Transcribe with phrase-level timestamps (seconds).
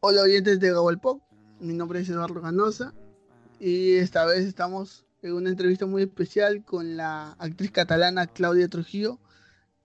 [0.00, 1.22] Hola oyentes de Pop,
[1.60, 2.94] mi nombre es Eduardo Ganosa
[3.60, 9.18] y esta vez estamos en una entrevista muy especial con la actriz catalana Claudia Trujillo.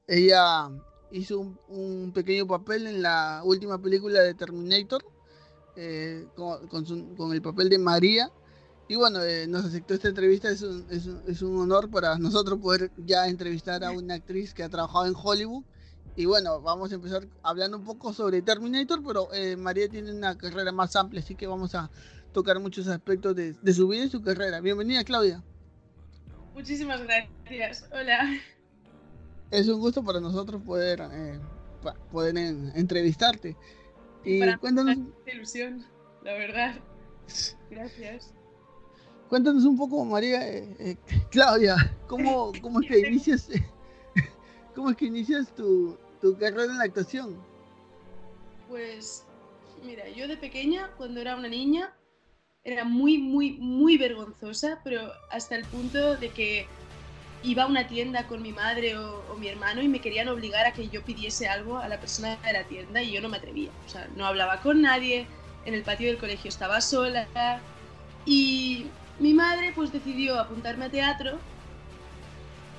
[0.07, 0.69] Ella
[1.11, 5.03] hizo un, pequeño papel en la última película de Terminator
[5.77, 8.31] eh, con, el papel de María.
[8.89, 12.59] Y bueno, eh, nos aceptó esta entrevista, es un, es, es un honor para nosotros
[12.59, 15.63] poder ya entrevistar a una actriz que ha trabajado en Hollywood
[16.17, 20.35] y bueno, vamos a empezar hablando un poco sobre Terminator, pero eh, María tiene una
[20.35, 21.91] carrera más amplia, así que vamos a
[22.33, 24.59] tocar muchos aspectos de, su vida y su carrera.
[24.59, 25.43] Bienvenida, Claudia.
[26.55, 27.87] Muchísimas gracias.
[27.91, 28.35] Hola.
[29.51, 31.07] Es un gusto para nosotros poder,
[32.11, 33.55] poder entrevistarte.
[34.27, 34.97] Y para cuéntanos.
[35.25, 35.85] ilusión,
[36.23, 36.75] la verdad.
[37.69, 38.33] Gracias.
[39.29, 40.97] Cuéntanos un poco, María, eh,
[41.31, 41.75] Claudia,
[42.07, 43.49] ¿cómo, cómo es que inicias,
[44.75, 47.37] cómo es que inicias tu, tu carrera en la actuación?
[48.69, 49.25] Pues,
[49.85, 51.93] mira, yo de pequeña, cuando era una niña,
[52.63, 56.67] era muy, muy, muy vergonzosa, pero hasta el punto de que
[57.43, 60.73] iba a una tienda con mi madre o, mi hermano y me querían obligar a
[60.73, 63.69] que yo pidiese algo a la persona de la tienda y yo no me atrevía.
[63.85, 65.27] O sea, no hablaba con nadie,
[65.65, 67.27] en el patio del colegio estaba sola
[68.25, 68.87] y
[69.19, 71.39] mi madre pues decidió apuntarme a teatro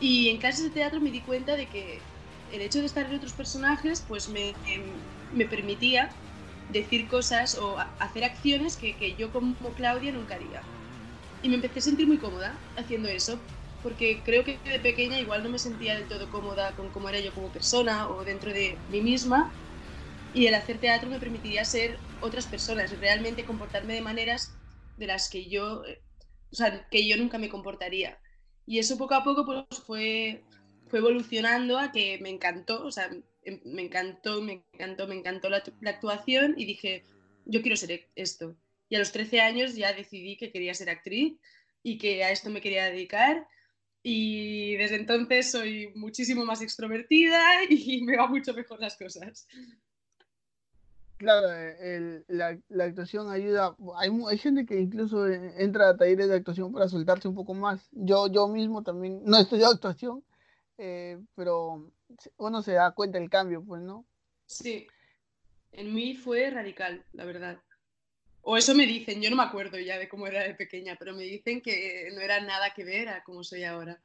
[0.00, 2.00] y en clases de teatro me di cuenta de que
[2.53, 4.55] el hecho de estar en otros personajes pues me,
[5.33, 6.11] me permitía
[6.72, 10.62] decir cosas o hacer acciones que, que, yo como Claudia nunca haría.
[11.43, 13.39] Y me empecé a sentir muy cómoda haciendo eso,
[13.83, 17.21] porque creo que de pequeña igual no me sentía del todo cómoda con cómo era
[17.21, 19.53] yo como persona o dentro de mí misma.
[20.34, 24.53] Y el hacer teatro me permitiría ser otras personas, realmente comportarme de maneras
[24.97, 25.83] de las que yo,
[26.53, 28.19] o sea, que yo nunca me comportaría.
[28.67, 30.43] Y eso poco a poco pues fue
[30.89, 33.10] fue evolucionando a que me encantó, o sea,
[33.45, 37.05] em, me encantó, me encantó, me encantó la, actuación y dije,
[37.45, 38.56] yo quiero ser esto.
[38.89, 41.39] Y a los 13 años ya decidí que quería ser actriz
[41.83, 43.47] y que a esto me quería dedicar.
[44.03, 49.47] Y desde entonces soy muchísimo más extrovertida y me va mucho mejor las cosas.
[51.19, 51.48] Claro,
[52.28, 53.76] la, la, actuación ayuda.
[53.97, 57.88] Hay, hay gente que incluso entra a talleres de actuación para soltarse un poco más.
[57.91, 60.22] Yo, yo mismo también no estudié actuación,
[60.78, 61.91] eh, pero
[62.36, 64.06] uno se da cuenta del cambio, pues, ¿no?
[64.47, 64.86] Sí,
[65.72, 67.59] en mí fue radical, la verdad.
[68.43, 71.15] O eso me dicen, yo no me acuerdo ya de cómo era de pequeña, pero
[71.15, 74.00] me dicen que no era nada que ver a cómo soy ahora.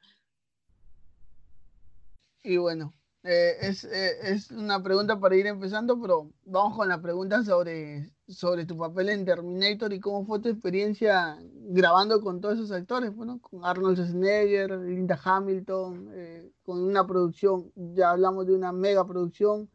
[2.42, 2.92] Y bueno,
[3.26, 8.12] eh, es, eh, es, una pregunta para ir empezando, pero vamos con la pregunta sobre,
[8.28, 13.14] sobre tu papel en Terminator y cómo fue tu experiencia grabando con todos esos actores,
[13.16, 19.06] bueno, con Arnold Schwarzenegger, Linda Hamilton, eh, con una producción, ya hablamos de una mega
[19.06, 19.70] producción.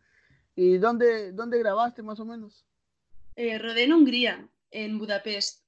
[0.56, 2.69] ¿Y dónde, dónde grabaste más o menos?
[3.60, 5.64] Rodé en Hungría, en Budapest.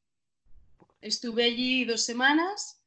[1.01, 2.81] Estuve allí dos semanas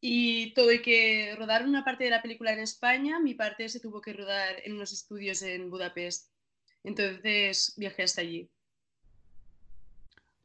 [0.00, 4.00] y y que rodar una parte de la película en España, mi parte se tuvo
[4.00, 6.32] que rodar en unos estudios en Budapest.
[6.82, 8.50] Entonces viajé hasta allí.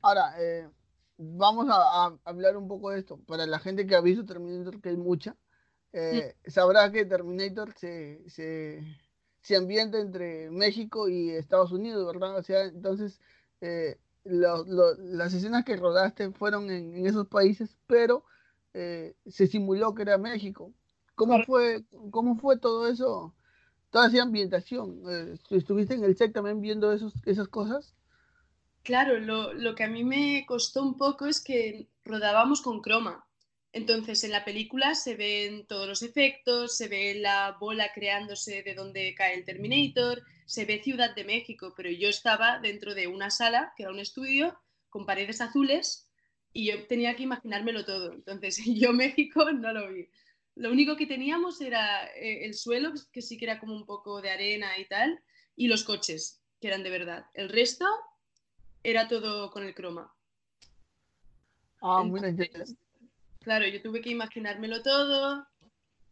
[0.02, 0.70] Ahora, eh,
[1.18, 3.20] vamos a, hablar un poco de esto.
[3.26, 5.36] Para la gente que ha visto Terminator, que hay mucha,
[5.92, 12.38] eh, sabrá que Terminator se, se, ambienta entre México y Estados Unidos, ¿verdad?
[12.38, 13.20] O sea, entonces,
[13.62, 18.24] eh, las escenas que rodaste fueron en, en esos países, pero
[18.74, 20.74] eh, se simuló que era México.
[21.16, 23.34] ¿Cómo fue, cómo fue todo eso,
[23.90, 25.02] toda esa ambientación?
[25.10, 27.96] Eh, ¿Estuviste en el set también viendo esos, esas cosas?
[28.84, 33.26] Claro, lo, lo, que a mí me costó un poco es que rodábamos con croma.
[33.74, 38.74] Entonces en la película se ven todos los efectos, se ve la bola creándose de
[38.74, 43.30] donde cae el Terminator, se ve Ciudad de México, pero yo estaba dentro de una
[43.30, 44.58] sala, que era un estudio,
[44.90, 46.10] con paredes azules
[46.54, 48.14] y yo tenía que imaginármelo todo.
[48.14, 50.10] Entonces, yo México no lo vi.
[50.56, 54.22] Lo único que teníamos era eh, el suelo, que sí que era como un poco
[54.22, 55.22] de arena y tal,
[55.56, 57.28] y los coches, que eran de verdad.
[57.36, 57.86] El resto
[58.82, 60.12] era todo con el croma.
[61.82, 62.50] Ah, muy bien.
[63.48, 65.48] Claro, yo tuve que imaginármelo todo.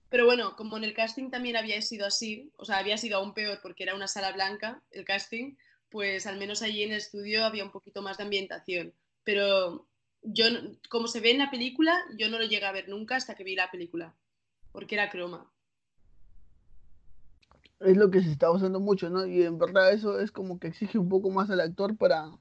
[0.09, 3.33] Pero bueno, como en el casting también había sido así, o sea, había sido aún
[3.33, 5.57] peor porque era una sala blanca el casting,
[5.89, 8.93] pues al menos allí en el estudio había un poquito más de ambientación.
[9.25, 9.85] Pero
[10.21, 10.45] yo,
[10.89, 13.43] como se ve en la película, yo no lo llegué a ver nunca hasta que
[13.43, 14.15] vi la película,
[14.71, 15.51] porque era croma.
[17.81, 19.25] Es lo que se está usando mucho, ¿no?
[19.25, 22.31] Y en verdad eso es como que exige un poco más al actor para,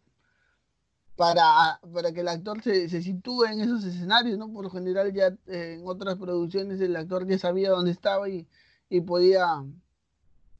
[1.17, 4.53] para, para que el actor se, se sitúe en esos escenarios, ¿no?
[4.53, 8.47] Por lo general ya eh, en otras producciones el actor ya sabía dónde estaba y,
[8.89, 9.65] y podía...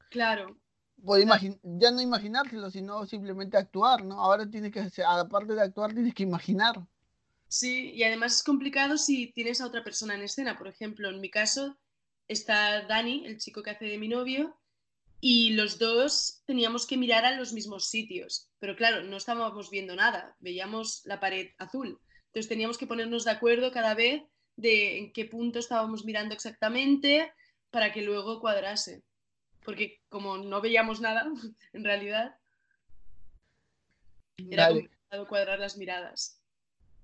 [0.09, 0.57] Claro.
[1.03, 1.27] podía
[1.63, 4.19] ya no imaginárselo, sino simplemente actuar, ¿no?
[4.21, 6.87] Ahora tienes que, aparte de actuar, tienes que imaginar.
[7.47, 10.57] Sí, y además es complicado si tienes a otra persona en escena.
[10.57, 11.77] Por ejemplo, en mi caso
[12.27, 14.57] está Dani, el chico que hace de mi novio,
[15.21, 18.49] y los dos teníamos que mirar a los mismos sitios.
[18.59, 21.99] Pero claro, no estábamos viendo nada, veíamos la pared azul.
[22.27, 24.23] Entonces teníamos que ponernos de acuerdo cada vez
[24.55, 27.31] de en qué punto estábamos mirando exactamente
[27.71, 29.03] para que luego cuadrase.
[29.63, 31.25] Porque como no veíamos nada,
[31.73, 32.35] en realidad,
[34.37, 36.41] era complicado cuadrar las miradas.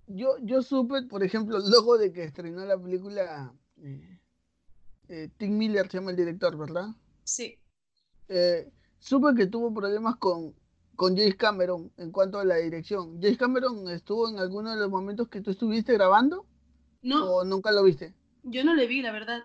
[0.07, 4.19] Yo, yo supe, por ejemplo, luego de que estrenó la película, eh,
[5.07, 6.87] eh, Tim Miller se llama el director, ¿verdad?
[7.23, 7.60] Sí.
[8.33, 10.55] Eh, supe que tuvo problemas con,
[10.95, 13.21] con James Cameron en cuanto a la dirección.
[13.21, 16.45] ¿James Cameron estuvo en alguno de los momentos que tú estuviste grabando?
[17.01, 17.29] No.
[17.29, 18.13] ¿O nunca lo viste?
[18.43, 19.43] Yo no le vi, la verdad.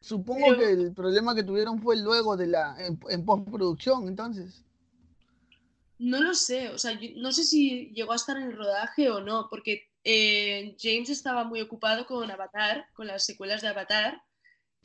[0.00, 4.62] Supongo que el problema que tuvieron fue luego de la en, postproducción, entonces.
[5.98, 9.20] No lo sé, o sea, no sé si llegó a estar en el rodaje o
[9.20, 14.22] no, porque eh, James estaba muy ocupado con Avatar, con las secuelas de Avatar,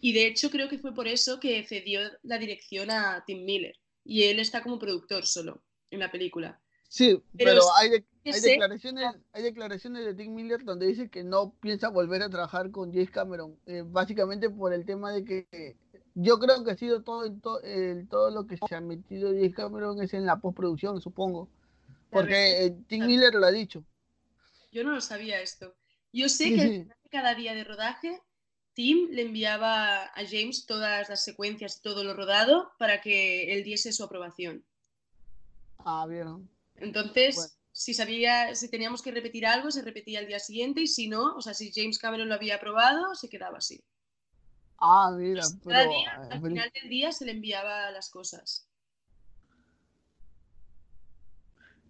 [0.03, 3.73] y de hecho creo que fue por eso que cedió la dirección a Tim Miller,
[4.03, 6.59] y él está como productor solo en la película.
[6.89, 12.21] Sí, pero, hay, declaraciones, hay declaraciones de Tim Miller donde dice que no piensa volver
[12.21, 15.77] a trabajar con James Cameron, eh, básicamente por el tema de que
[16.15, 20.13] yo creo que ha sido todo, todo, lo que se ha metido James Cameron es
[20.13, 21.47] en la postproducción, supongo,
[22.09, 23.85] porque eh, Tim Miller lo ha dicho.
[24.69, 25.73] Yo no lo sabía esto.
[26.11, 28.21] Yo sé que cada día de rodaje
[28.73, 33.63] Tim le enviaba a James todas las secuencias y todo lo rodado para que él
[33.63, 34.65] diese su aprobación.
[35.79, 36.49] Ah, bien.
[36.75, 41.07] Entonces, si sabía, si teníamos que repetir algo, se repetía el día siguiente y si
[41.07, 43.83] no, o sea, si James Cameron lo había aprobado, se quedaba así.
[44.77, 48.67] Ah, mira, Cada día, al final del día se le enviaba las cosas.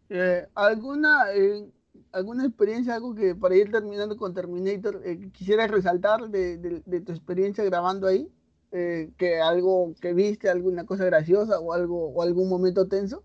[0.10, 1.72] Eh, ¿Alguna eh,
[2.12, 7.12] alguna experiencia, algo que para ir terminando con Terminator, eh, quisieras resaltar de, de, tu
[7.12, 8.28] experiencia grabando ahí?
[8.72, 13.24] que algo que viste, alguna cosa graciosa o algo o algún momento tenso?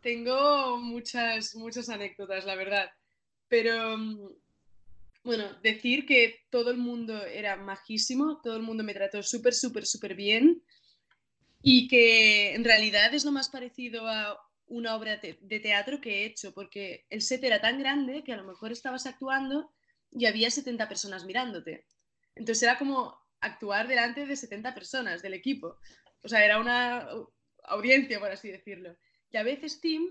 [0.00, 2.86] Tengo muchas, muchas anécdotas, la verdad.
[3.48, 4.28] Pero, mm,
[5.24, 9.84] bueno, decir que todo el mundo era majísimo, todo el mundo me trató súper, súper,
[9.84, 10.62] súper bien
[11.62, 14.38] y que en realidad es lo más parecido a
[14.68, 18.36] una obra de teatro que he hecho, porque el set era tan grande que a
[18.36, 19.72] lo mejor estabas actuando
[20.10, 21.86] y había 70 personas mirándote.
[22.34, 25.78] Entonces era como actuar delante de 70 personas del equipo.
[26.22, 27.08] O sea, era una
[27.64, 28.96] audiencia, por así decirlo
[29.30, 30.10] que a veces Tim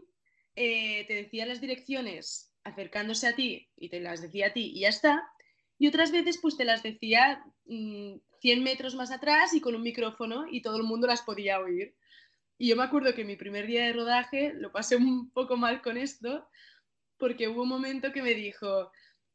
[0.56, 4.82] eh, te decía las direcciones acercándose a ti y te las decía a ti y
[4.82, 5.24] ya está,
[5.80, 9.84] y otras veces pues te las decía 100 mm, metros más atrás y con un
[9.84, 11.96] micrófono y todo el mundo las podía oír.
[12.58, 15.82] Y yo me acuerdo que mi primer día de rodaje lo pasé un poco mal
[15.82, 16.48] con esto,
[17.18, 18.92] porque hubo un momento que me dijo,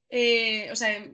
[0.08, 1.04] eh, o sea,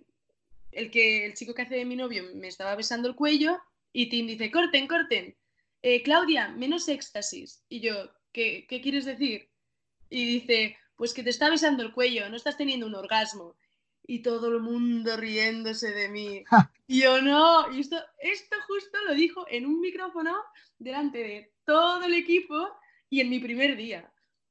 [0.73, 3.59] el, que, el chico que hace de mi novio me estaba besando el cuello
[3.93, 5.37] y Tim dice, corten, corten,
[5.83, 7.65] eh, Claudia, menos éxtasis.
[7.69, 9.51] Y yo, ¿qué, quieres decir?
[10.11, 13.57] Y dice, pues que te está besando el cuello, no estás teniendo un orgasmo.
[14.09, 16.43] Y todo el mundo riéndose de mí.
[16.89, 20.35] Y yo no, y esto, esto justo lo dijo en un micrófono
[20.79, 22.69] delante de todo el equipo
[23.11, 24.11] y en mi primer día.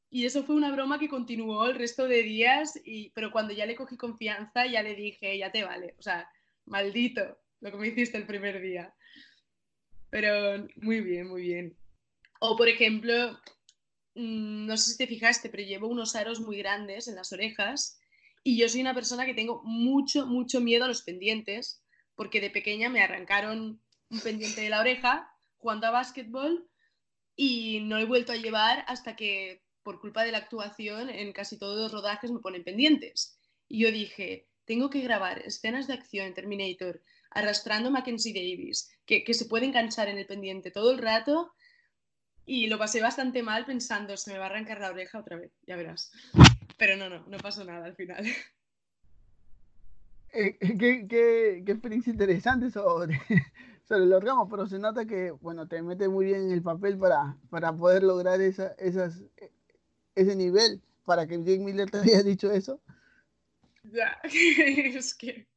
[0.09, 3.65] Y eso fue una broma que continuó el resto de días, y, pero cuando ya
[3.65, 5.95] le cogí confianza, ya le dije, ya te vale.
[5.97, 6.29] O sea,
[6.65, 8.93] maldito lo que me hiciste el primer día.
[10.09, 11.75] Pero muy bien, muy bien.
[12.39, 13.37] O por ejemplo,
[14.17, 17.99] Mm, no sé si te fijaste, pero llevo unos aros muy grandes en las orejas
[18.47, 21.83] y yo soy una persona que tengo mucho, mucho miedo a los pendientes
[22.15, 26.65] porque de pequeña me arrancaron un pendiente de la oreja jugando a básquetbol
[27.35, 31.59] y no he vuelto a llevar hasta que por culpa de la actuación en casi
[31.59, 33.37] todos los rodajes me ponen pendientes.
[33.67, 38.89] Y yo dije, tengo que grabar escenas de acción en Terminator arrastrando a Mackenzie Davis,
[39.05, 41.51] que, que se puede enganchar en el pendiente todo el rato
[42.45, 45.51] y lo pasé bastante mal pensando, se me va a arrancar la oreja otra vez,
[45.67, 46.13] ya verás.
[46.77, 48.25] Pero no, no, no pasó nada al final.
[50.33, 53.17] Eh, qué, qué, qué, experiencia interesante sobre,
[53.87, 56.97] sobre los ramos, pero se nota que, bueno, te metes muy bien en el papel
[56.97, 59.23] para, para poder lograr esa, esas,
[60.15, 62.81] ese nivel, para que Jake Miller te haya dicho eso.
[63.85, 65.47] Ya, es que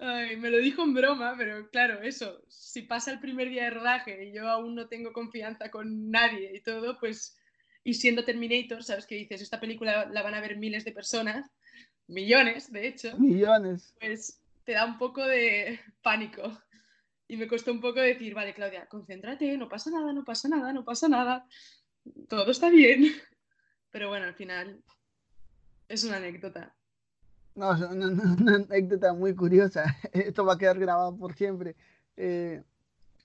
[0.00, 3.70] Ay, me lo dijo en broma, pero claro, eso, si pasa el primer día de
[3.70, 7.36] rodaje y yo aún no tengo confianza con nadie y todo, pues
[7.84, 11.50] y siendo Terminator, sabes que dices, esta película la van a ver miles de personas,
[12.06, 13.18] millones de hecho.
[13.18, 13.94] Millones.
[14.00, 16.42] Pues te da un poco de pánico.
[17.26, 20.72] Y me costó un poco decir, vale, Claudia, concéntrate, no pasa nada, no pasa nada,
[20.72, 21.46] no pasa nada,
[22.28, 23.14] todo está bien.
[23.90, 24.82] Pero bueno, al final
[25.88, 26.74] es una anécdota.
[27.54, 29.96] No, es una, anécdota muy curiosa.
[30.12, 31.76] Esto va a quedar grabado por siempre.
[32.16, 32.62] Eh,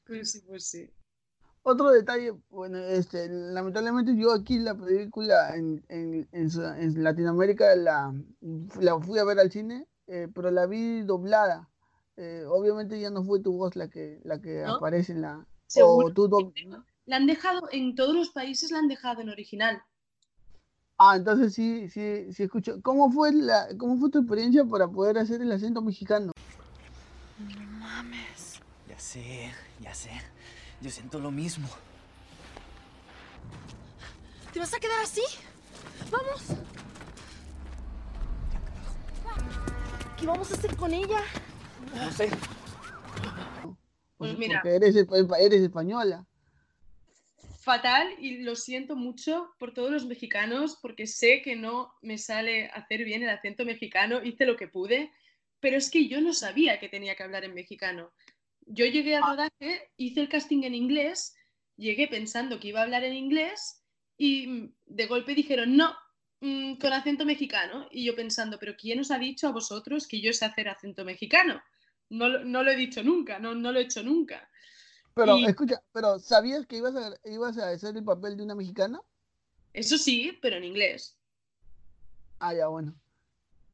[0.05, 0.89] pues sí, pues sí.
[1.65, 8.13] Otro detalle, bueno, este, lamentablemente yo aquí la película en, en, en, Latinoamérica la,
[8.81, 11.69] la, fui a ver al cine, eh, pero la vi doblada.
[12.17, 15.47] Eh, obviamente ya no fue tu voz la que, la que aparece en la...
[15.81, 16.11] O
[17.05, 19.81] La han dejado, en todos los países la han dejado en original.
[20.97, 22.81] Ah, entonces sí, sí, sí escucho.
[22.81, 26.33] ¿Cómo fue, la, ¿Cómo fue tu experiencia para poder hacer el acento mexicano?
[27.39, 28.59] No mames.
[28.87, 30.11] Ya sé, ya sé.
[30.83, 31.69] Yo siento lo mismo.
[34.51, 35.21] ¿Te vas a quedar así?
[36.11, 36.43] ¡Vamos!
[40.19, 41.21] ¿Qué vamos a hacer con ella?
[41.95, 42.29] No sé.
[44.17, 44.61] Pues mira.
[44.61, 44.95] Porque eres,
[45.39, 46.25] eres española.
[47.61, 52.67] Fatal y lo siento mucho por todos los mexicanos porque sé que no me sale
[52.73, 55.13] hacer bien el acento mexicano, hice lo que pude,
[55.61, 58.11] pero es que yo no sabía que tenía que hablar en mexicano
[58.67, 59.27] yo llegué al ah.
[59.31, 61.35] rodaje, hice el casting en inglés,
[61.77, 63.83] llegué pensando que iba a hablar en inglés
[64.17, 65.93] y mm, de golpe dijeron, no,
[66.41, 67.87] mm, con acento mexicano.
[67.91, 71.05] Y yo pensando, pero ¿quién os ha dicho a vosotros que yo sé hacer acento
[71.05, 71.61] mexicano?
[72.09, 74.49] No, no lo he dicho nunca, no, no lo he hecho nunca.
[75.15, 78.99] Pero, escucha, pero ¿sabías que ibas a, ibas a hacer el papel de una mexicana?
[79.71, 81.17] Eso sí, pero en inglés.
[82.39, 82.95] Ah, ya, bueno.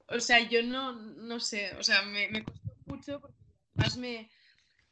[0.08, 3.38] O sea, yo no, no sé, o sea, me, me costó mucho porque
[3.76, 4.30] más me,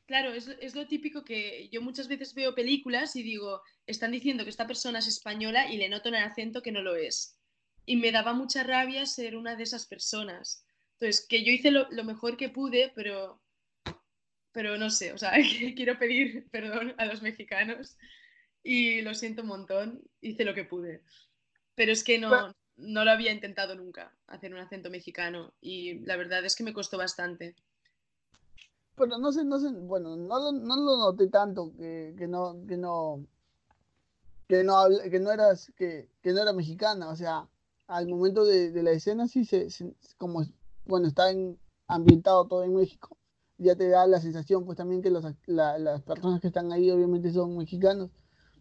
[0.07, 4.49] Claro, es, lo típico que yo muchas veces veo películas y digo, están diciendo que
[4.49, 7.37] esta persona es española y le noto en el acento que no lo es.
[7.85, 10.65] Y me daba mucha rabia ser una de esas personas.
[10.93, 13.41] Entonces, que yo hice lo, mejor que pude, pero,
[14.53, 15.33] pero no sé, o sea,
[15.75, 17.97] quiero pedir perdón a los mexicanos
[18.63, 21.03] y lo siento un montón, hice lo que pude.
[21.75, 26.15] Pero es que no, no lo había intentado nunca, hacer un acento mexicano y la
[26.15, 27.55] verdad es que me costó bastante
[28.97, 32.57] pero no sé, no sé, bueno, no lo, no lo noté tanto que, que no,
[32.67, 33.25] que no,
[34.47, 37.47] que no, que no eras, que, que no era mexicana, o sea,
[37.85, 39.67] al momento de, de la escena sí se,
[40.17, 40.43] como,
[40.85, 43.15] bueno, está en, ambientado todo en México,
[43.59, 47.31] ya te da la sensación pues también que los, las personas que están ahí obviamente
[47.31, 48.09] son mexicanos,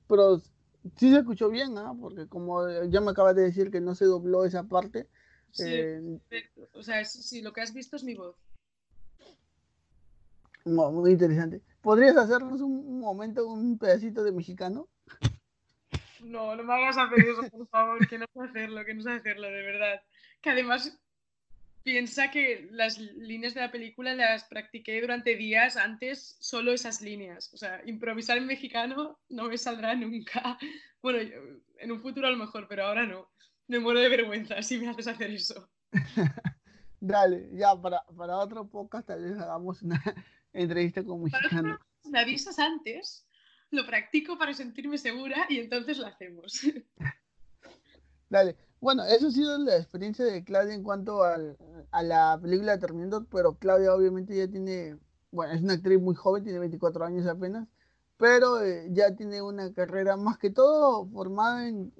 [0.06, 1.94] pero sí se escuchó bien, ¿ah?
[1.98, 5.08] Porque como ya me acabas de decir que no se dobló esa parte.
[5.50, 6.18] Sí, eh,
[6.74, 8.36] o sea, sí, lo que has visto es mi voz.
[10.66, 11.62] Muy interesante.
[11.80, 14.88] ¿Podrías hacernos un momento, un pedacito de mexicano?
[16.20, 19.12] No, no me hagas hacer eso, por favor, que no sé hacerlo, que no sé
[19.12, 20.02] hacerlo, de verdad.
[20.40, 20.98] Que además
[21.84, 27.54] piensa que las líneas de la película las practiqué durante días antes, solo esas líneas.
[27.54, 30.58] O sea, improvisar en mexicano no me saldrá nunca.
[31.02, 31.20] Bueno,
[31.78, 33.28] en un futuro a lo mejor, pero ahora no.
[33.68, 35.68] Me muero de vergüenza si me haces hacer eso.
[37.00, 40.02] Dale, ya, para, para otro podcast tal vez hagamos una,
[40.56, 41.78] entrevista con mexicano.
[42.10, 43.26] Me avisas antes,
[43.70, 46.60] lo practico para sentirme segura y entonces lo hacemos.
[48.28, 48.56] Dale.
[48.80, 51.56] Bueno, eso ha sido la experiencia de Claudia en cuanto al,
[51.90, 54.98] a la película de Terminator, pero Claudia obviamente ya tiene,
[55.30, 57.66] bueno, es una actriz muy joven, tiene 24 años apenas,
[58.18, 61.92] pero eh, ya tiene una carrera más que todo formada en,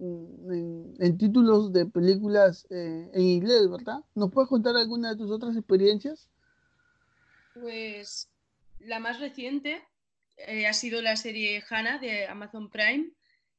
[0.99, 4.05] en, títulos de películas eh, en inglés, ¿verdad?
[4.15, 6.29] ¿Nos puedes contar alguna de tus otras experiencias?
[7.55, 8.29] Pues
[8.87, 9.83] la más reciente
[10.37, 13.11] eh, ha sido la serie Hannah de Amazon Prime,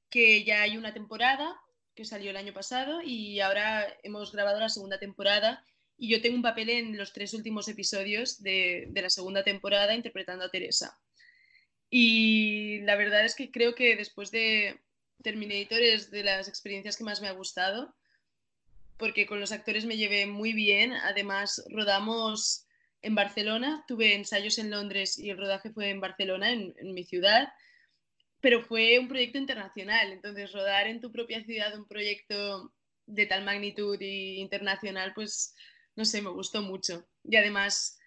[0.09, 1.59] que ya hay una temporada
[1.95, 5.65] que salió el año pasado y ahora hemos grabado la segunda temporada
[5.97, 10.45] y yo tengo un papel en los tres últimos episodios de, la segunda temporada interpretando
[10.45, 10.99] a Teresa.
[11.89, 14.79] Y la verdad es que creo que después de
[15.23, 17.95] Terminator es de las experiencias que más me ha gustado,
[18.97, 20.93] porque con los actores me llevé muy bien.
[20.93, 22.66] Además, rodamos
[23.01, 27.53] en Barcelona, tuve ensayos en Londres y el rodaje fue en Barcelona, en, mi ciudad,
[28.41, 32.73] pero fue un proyecto internacional, entonces rodar en tu propia ciudad un proyecto
[33.05, 35.55] de tal magnitud y internacional, pues
[35.95, 37.07] no sé, me gustó mucho.
[37.23, 37.97] Y además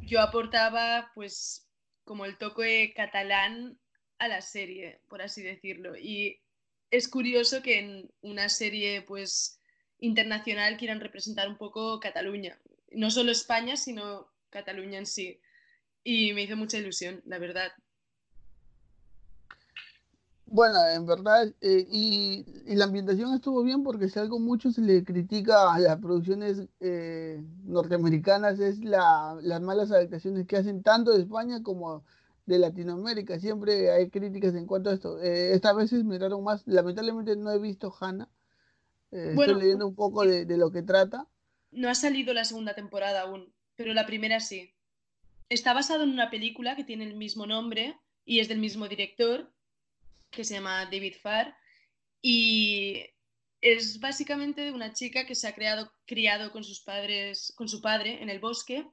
[0.00, 1.68] yo aportaba pues
[2.04, 3.78] como el toque catalán
[4.18, 5.96] a la serie, por así decirlo.
[5.96, 6.40] Y
[6.90, 9.60] es curioso que en una serie pues
[9.98, 12.58] internacional quieran representar un poco Cataluña.
[12.90, 15.40] No solo España, sino Cataluña en sí.
[16.04, 17.72] Y me hizo mucha ilusión, la verdad.
[20.48, 24.80] Bueno, en verdad, eh, y, y la ambientación estuvo bien porque si algo mucho se
[24.80, 31.10] le critica a las producciones eh, norteamericanas es la, las malas adaptaciones que hacen tanto
[31.12, 32.04] de España como
[32.46, 33.40] de Latinoamérica.
[33.40, 35.20] Siempre hay críticas en cuanto a esto.
[35.20, 36.62] Eh, esta vez se miraron más.
[36.66, 38.30] Lamentablemente no he visto Hannah.
[39.12, 41.28] Eh, Bueno, estoy leyendo un poco de, de lo que trata.
[41.70, 44.72] no ha salido la segunda temporada aún, pero la primera sí.
[45.48, 49.52] Está basado en una película que tiene el mismo nombre y es del mismo director,
[50.30, 51.54] que se llama David Farr,
[52.20, 53.04] y
[53.60, 57.80] es básicamente de una chica que se ha creado, criado con sus padres, con su
[57.80, 58.86] padre en el bosque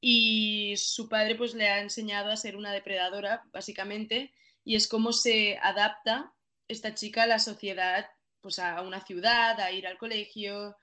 [0.00, 5.14] y su padre pues le ha enseñado a ser una depredadora, básicamente, y es cómo
[5.14, 6.32] se adapta
[6.68, 8.06] esta chica a la sociedad,
[8.42, 10.76] pues a una ciudad, a ir al colegio.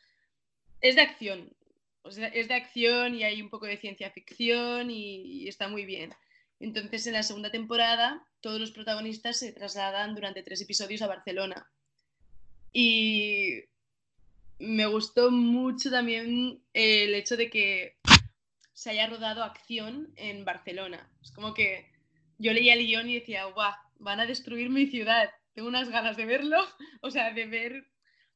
[0.81, 1.55] Es de acción,
[2.03, 6.13] es de acción y hay un poco de ciencia ficción y, y está muy bien.
[6.59, 11.69] Entonces, en la segunda temporada, todos los protagonistas se trasladan durante tres episodios a Barcelona.
[12.73, 13.63] Y
[14.59, 17.97] me gustó mucho también el hecho de que
[18.73, 21.09] se haya rodado acción en Barcelona.
[21.21, 21.91] Es como que
[22.37, 25.29] yo leía el guion y decía, guau, van a destruir mi ciudad.
[25.53, 26.57] Tengo unas ganas de verlo,
[27.01, 27.90] o sea, de ver,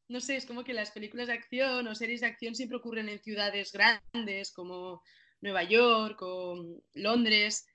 [0.07, 3.09] no sé, es como que las películas de acción o series de acción siempre ocurren
[3.09, 5.01] en ciudades grandes como
[5.41, 7.65] Nueva York o Londres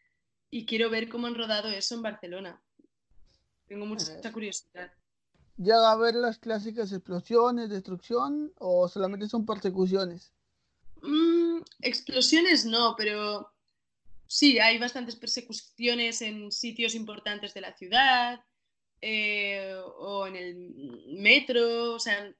[0.51, 2.63] y quiero ver cómo han rodado eso en Barcelona.
[3.67, 4.93] Tengo mucha curiosidad.
[5.57, 10.33] ¿Llega a ver las clásicas explosiones, destrucción o solamente son persecuciones?
[11.03, 13.53] Mm, explosiones no, pero
[14.27, 18.41] sí, hay bastantes persecuciones en sitios importantes de la ciudad
[19.03, 22.33] eh, o en el metro, o sea,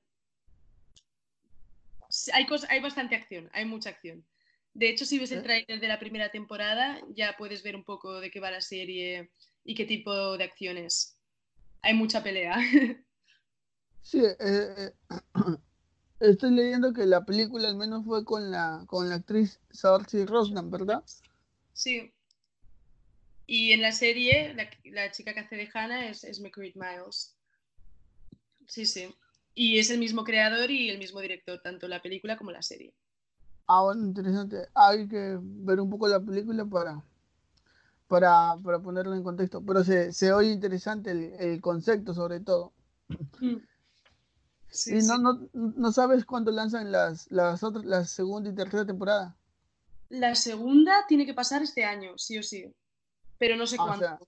[2.33, 4.25] hay, hay bastante acción, hay mucha acción.
[4.75, 8.21] De hecho, si ves el tráiler de la primera temporada, ya puedes ver un poco
[8.21, 9.31] de qué va la serie
[9.65, 11.17] y qué tipo de acciones.
[11.83, 12.57] Hay mucha pelea.
[14.03, 14.93] Sí, eh, eh,
[16.21, 20.71] estoy leyendo que la película al menos fue con la, con la actriz Saoirse Ronan,
[20.71, 21.05] ¿verdad?
[21.75, 22.11] Sí.
[23.51, 27.37] Y en la serie, la, la chica que hace de Hannah es, es McCreed Miles.
[28.67, 29.15] Sí, sí.
[29.55, 32.95] Y es el mismo creador y el mismo director, tanto la película como la serie.
[33.67, 34.69] Ah, bueno, interesante.
[34.75, 37.03] Hay que ver un poco la película para,
[38.09, 39.65] para, para ponerlo en contexto.
[39.65, 42.73] Pero se, se oye interesante el, el concepto sobre todo.
[44.71, 45.03] Sí, Y sí.
[45.03, 49.39] no, no, no sabes cuándo lanzan las, las otras, la segunda y tercera temporada.
[50.11, 52.71] La segunda tiene que pasar este año, sí o sí.
[53.41, 54.07] Pero no sé Ah, o cuándo.
[54.07, 54.19] sea,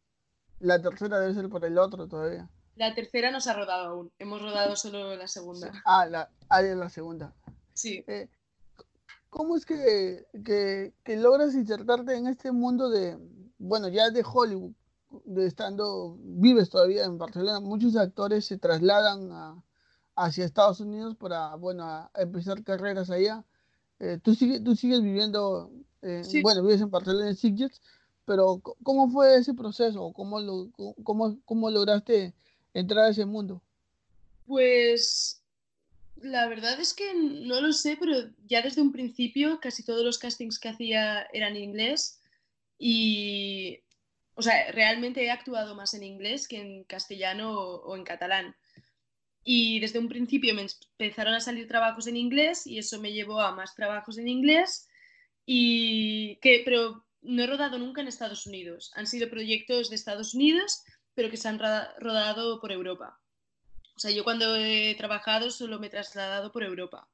[0.59, 2.48] la tercera debe ser por el otro todavía.
[2.75, 4.12] La tercera no se ha rodado aún.
[4.18, 5.70] Hemos rodado solo la segunda.
[5.85, 7.33] Ah, la, ah, ya la segunda.
[7.75, 8.03] Sí.
[8.09, 8.29] Eh,
[9.31, 13.16] ¿Cómo es que, que, que logras insertarte en este mundo de,
[13.59, 14.72] bueno, ya de Hollywood,
[15.25, 17.61] de estando, vives todavía en Barcelona?
[17.61, 19.62] Muchos actores se trasladan a-
[20.16, 23.44] hacia Estados Unidos para, bueno, a, empezar carreras allá.
[24.01, 25.70] Eh, tú, sigues, tú sigues viviendo,
[26.03, 26.42] eh, Sí.
[26.42, 27.81] bueno, vives en Barcelona, en Sitges,
[28.25, 30.13] pero ¿cómo fue ese proceso?
[30.13, 30.71] ¿Cómo,
[31.03, 32.33] cómo, cómo lograste
[32.75, 33.61] entrar a ese mundo?
[34.47, 35.43] Pues
[36.17, 40.19] la verdad es que no lo sé, pero ya desde un principio casi todos los
[40.19, 42.21] castings que hacía eran en inglés
[42.79, 43.81] y,
[44.35, 48.57] o sea, realmente he actuado más en inglés que en castellano o, o en catalán.
[49.45, 53.41] Y desde un principio me empezaron a salir trabajos en inglés y eso me llevó
[53.41, 54.89] a más trabajos en inglés
[55.45, 58.91] y que, pero no he rodado nunca en Estados Unidos.
[58.95, 60.83] Han sido proyectos de Estados Unidos,
[61.15, 63.19] pero que se han rodado por Europa.
[63.97, 67.09] O sea, yo cuando he trabajado solo me he trasladado por Europa.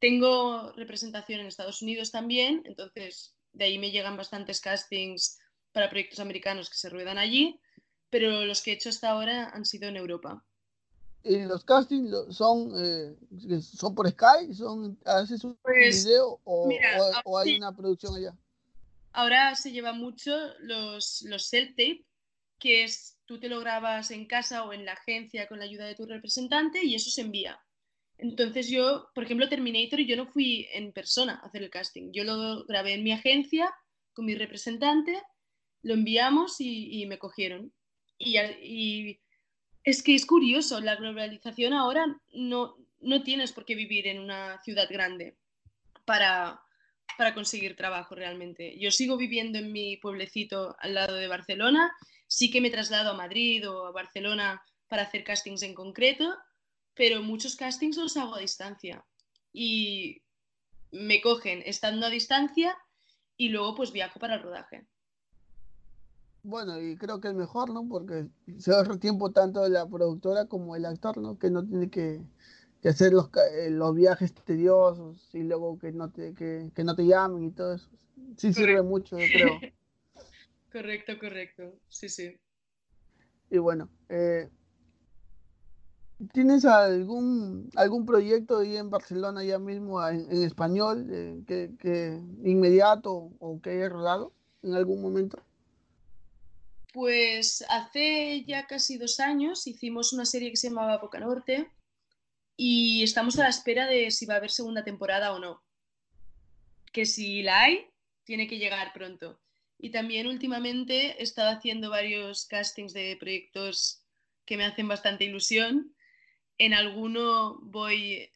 [0.00, 5.38] Tengo representación en Estados Unidos también, entonces de ahí me llegan bastantes castings
[5.72, 7.60] para proyectos americanos que se ruedan allí,
[8.10, 10.44] pero los que he hecho hasta ahora han sido en Europa.
[11.22, 13.16] ¿Y los castings son, eh,
[13.60, 14.54] son por Skype?
[14.54, 17.56] ¿Son, ¿Haces un Pues, video o, mira, o- ahora o hay sí.
[17.56, 18.34] una producción allá?
[19.12, 22.04] Ahora se lleva mucho los, los self-tape,
[22.58, 25.86] que es tú te lo grabas en casa o en la agencia con la ayuda
[25.86, 27.60] de tu representante y eso se envía.
[28.16, 32.10] Entonces yo, por ejemplo, Terminator, yo no fui en persona a hacer el casting.
[32.12, 33.72] Yo lo grabé en mi agencia
[34.12, 35.22] con mi representante,
[35.82, 37.72] lo enviamos y, me cogieron.
[38.18, 39.20] Y, y
[39.84, 44.60] es que es curioso, la globalización ahora no, no tienes por qué vivir en una
[44.62, 45.36] ciudad grande
[46.04, 46.60] para,
[47.18, 48.78] para conseguir trabajo realmente.
[48.78, 51.92] Yo sigo viviendo en mi pueblecito al lado de Barcelona,
[52.28, 56.32] sí que me traslado a Madrid o a Barcelona para hacer castings en concreto,
[56.94, 59.04] pero muchos castings los hago a distancia
[59.52, 60.22] y
[60.92, 62.78] me cogen estando a distancia
[63.36, 64.86] y luego pues viajo para el rodaje.
[66.44, 67.86] Bueno, y creo que es mejor, ¿no?
[67.88, 68.28] Porque
[68.58, 71.36] se ahorra tiempo tanto de la productora como el actor, ¿no?
[71.36, 72.22] Que no tiene que,
[72.82, 76.94] que hacer los, eh, los viajes tediosos y luego que no te, que, que no
[76.94, 77.88] te llamen y todo eso.
[78.36, 78.84] Sí sirve Correcto.
[78.84, 79.60] mucho, yo creo.
[80.70, 81.80] Correcto, correcto.
[81.88, 82.36] Sí, sí.
[83.50, 84.50] Y bueno, eh,
[86.32, 92.20] ¿tienes algún, algún proyecto ahí en Barcelona ya mismo en, en español eh, que, que
[92.44, 95.42] inmediato o que hayas rodado en algún momento?
[96.92, 101.70] Pues hace ya casi dos años hicimos una serie que se llamaba Boca Norte
[102.60, 105.62] y estamos a la espera de si va a haber segunda temporada o no.
[106.92, 107.86] Que si la hay,
[108.24, 109.40] tiene que llegar pronto.
[109.78, 114.02] Y también últimamente he estado haciendo varios castings de proyectos
[114.44, 115.94] que me hacen bastante ilusión.
[116.58, 118.28] En alguno voy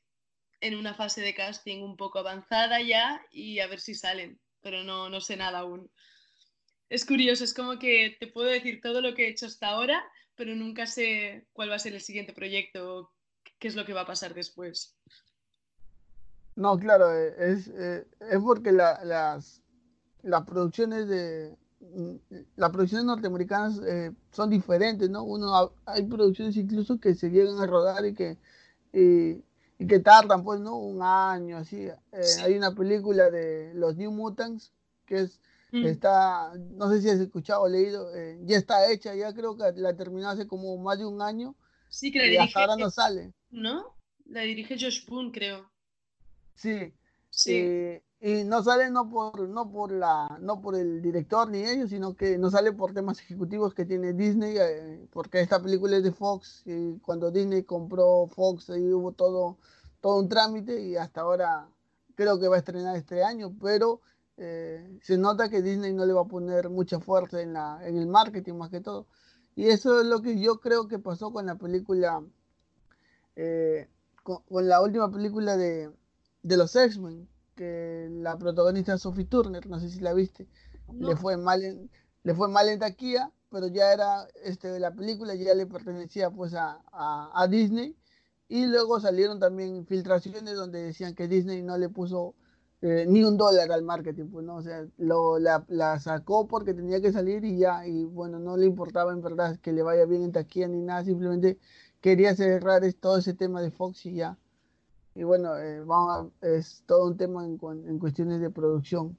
[0.61, 4.85] en una fase de casting un poco avanzada ya y a ver si salen, pero
[4.85, 5.91] no, no sé nada aún.
[6.89, 10.01] Es curioso, es como que te puedo decir todo lo que he hecho hasta ahora,
[10.37, 13.13] pero nunca sé cuál va a ser el siguiente proyecto
[13.63, 14.97] qué es lo que va a pasar después.
[16.57, 19.63] No, claro, eh, es, eh, es porque la- las,
[20.23, 22.15] las producciones de mm,
[22.57, 25.23] las producciones norteamericanas eh, son diferentes, ¿no?
[25.23, 28.39] Uno ha- hay producciones incluso que se llegan a rodar y que
[28.93, 29.43] y,
[29.79, 30.77] y que tardan, pues, ¿no?
[30.77, 31.87] Un año, así.
[31.87, 32.43] Eh, Sí.
[32.43, 34.73] hay una película de los New Mutants
[35.07, 35.41] que es
[35.73, 39.57] Mm, está, no sé si has escuchado o leído, eh, ya está hecha, ya creo
[39.57, 41.55] que la terminó hace como más de un año
[41.89, 43.33] Sí, que y hasta ahora no sale.
[43.53, 43.95] ¿No?
[44.27, 45.71] La dirige Josh Boone, creo.
[46.55, 46.95] Sí.
[47.31, 51.65] Sí, Eh, y no sale no por, no por la, no por el director ni
[51.65, 55.97] ellos, sino que no sale por temas ejecutivos que tiene Disney, eh, porque esta película
[55.97, 59.59] es de Fox, y cuando Disney compró Fox ahí hubo todo,
[60.01, 61.69] todo un trámite y hasta ahora
[62.15, 64.03] creo que va a estrenar este año, pero
[64.37, 67.97] eh, se nota que Disney no le va a poner mucha fuerza en la, en
[67.99, 69.07] el marketing más que todo.
[69.55, 72.23] Y eso es lo que yo creo que pasó con la película,
[73.37, 73.89] eh,
[74.23, 75.91] con, con la última película de,
[76.43, 80.49] de los X-Men, que la protagonista Sophie Turner, no sé si la viste,
[80.99, 81.91] le fue mal en,
[82.23, 86.55] le fue mal en taquilla, pero ya era este, la película ya le pertenecía pues
[86.55, 87.97] a, a, a Disney.
[88.49, 92.35] Y luego salieron también filtraciones donde decían que Disney no le puso
[92.83, 96.75] eh, ni un dólar al marketing, pues no, o sea, lo, la, la sacó porque
[96.75, 100.05] tenía que salir y ya, y bueno, no le importaba en verdad que le vaya
[100.05, 101.59] bien en taquilla ni nada, simplemente
[102.03, 104.39] quería cerrar todo ese tema de Fox y ya.
[105.15, 109.17] Y bueno, eh, vamos a- es todo un tema en, en cuestiones de producción.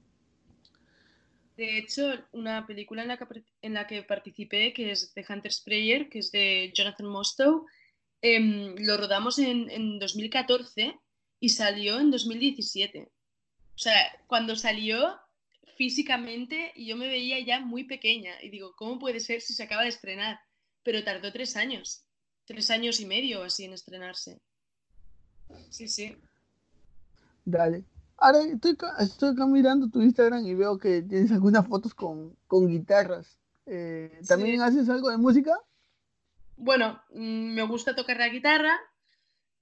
[1.56, 3.26] De hecho, una película en la que,
[3.62, 7.66] en la que participé, que es The Hunter's Prayer, que es de Jonathan Mostow,
[8.22, 10.96] em, lo rodamos en, en 2014
[11.40, 13.10] y salió en 2017.
[13.76, 15.16] O sea, cuando salió
[15.76, 19.82] físicamente yo me veía ya muy pequeña y digo, ¿cómo puede ser si se acaba
[19.82, 20.40] de estrenar?
[20.84, 22.04] Pero tardó tres años,
[22.46, 24.40] tres años y medio así en estrenarse.
[25.70, 26.16] Sí, sí.
[27.44, 27.84] Dale.
[28.16, 32.68] Ahora estoy, estoy acá mirando tu Instagram y veo que tienes algunas fotos con, con
[32.68, 33.38] guitarras.
[33.66, 34.62] Eh, ¿también Sí.
[34.62, 35.52] haces algo de música?
[36.56, 38.78] Bueno, mm, me gusta tocar la guitarra,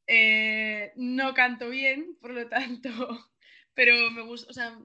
[0.07, 2.91] eh, no canto bien, por lo tanto,
[3.75, 4.79] pero me gusta, o sea,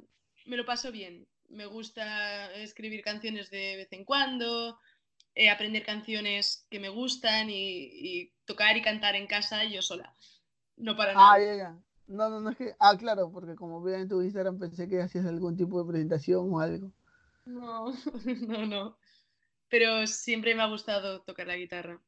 [0.46, 1.28] me lo paso bien.
[1.50, 4.80] Me gusta escribir canciones de vez en cuando,
[5.38, 10.16] eh, aprender canciones que me gustan y, y tocar y cantar en casa yo sola.
[10.78, 11.40] No para Ah, nada.
[11.40, 11.84] ya, ya.
[12.08, 12.76] No, no, no es que.
[12.80, 16.48] Ah, claro, porque como veo en tu Instagram pensé que hacías algún tipo de presentación
[16.54, 16.92] o algo.
[17.46, 17.94] No,
[18.48, 18.98] no, no.
[19.70, 22.02] Pero siempre me ha gustado tocar la guitarra,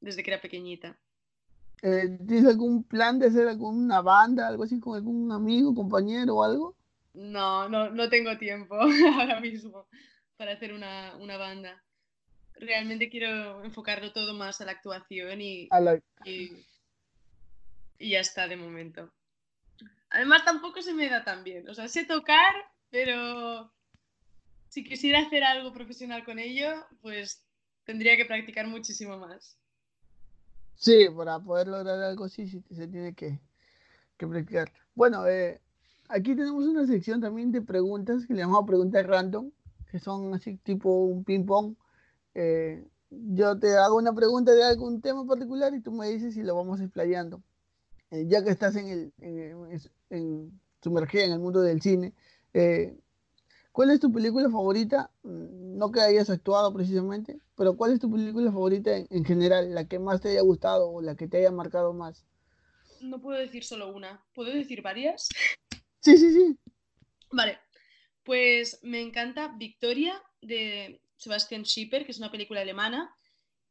[0.00, 0.98] desde que era pequeñita.
[1.82, 6.42] Eh, ¿tienes algún plan de hacer alguna banda, algo así con algún amigo, compañero o
[6.44, 6.76] algo?
[7.14, 8.74] No, no, no tengo tiempo
[9.14, 9.88] ahora mismo
[10.36, 11.84] para hacer una, una banda.
[12.60, 16.50] Realmente quiero enfocarlo todo más a la actuación y, la- y,
[17.98, 19.10] y ya está de momento.
[20.10, 21.68] Además tampoco se me da tan bien.
[21.68, 22.54] O sea, sé tocar,
[22.90, 23.72] pero
[24.68, 27.46] si quisiera hacer algo profesional con ello, pues
[27.84, 29.56] tendría que practicar muchísimo más.
[30.74, 33.38] Sí, para poder lograr algo así sí, se tiene que,
[34.18, 34.72] que practicar.
[34.94, 35.60] Bueno, eh,
[36.08, 39.50] aquí tenemos una sección también de preguntas que le llamamos preguntas random,
[39.90, 41.74] que son así tipo un ping pong.
[42.34, 46.42] Eh, yo te hago una pregunta de algún tema particular y tú me dices si
[46.42, 47.42] lo vamos explayando.
[48.10, 52.14] Eh, ya que estás en el, en, en- sumergida en el mundo del cine,
[52.54, 52.96] eh,
[53.72, 55.10] ¿cuál es tu película favorita?
[55.22, 59.74] Mm, No que hayas actuado precisamente, pero ¿cuál es tu película favorita en, en general,
[59.74, 62.24] la que más te haya gustado o la que te haya marcado más?
[63.02, 65.28] No puedo decir solo una, ¿puedo decir varias?
[66.00, 66.58] Sí, sí, sí.
[67.32, 67.58] Vale,
[68.24, 73.14] pues me encanta Victoria de Sebastian Schipper, que es una película alemana,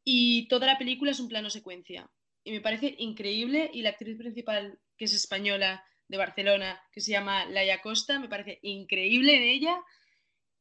[0.04, 2.08] y toda la película es un plano secuencia.
[2.44, 7.10] Y me parece increíble, y la actriz principal, que es española de Barcelona, que se
[7.10, 9.82] llama Laia Costa, me parece increíble en ella.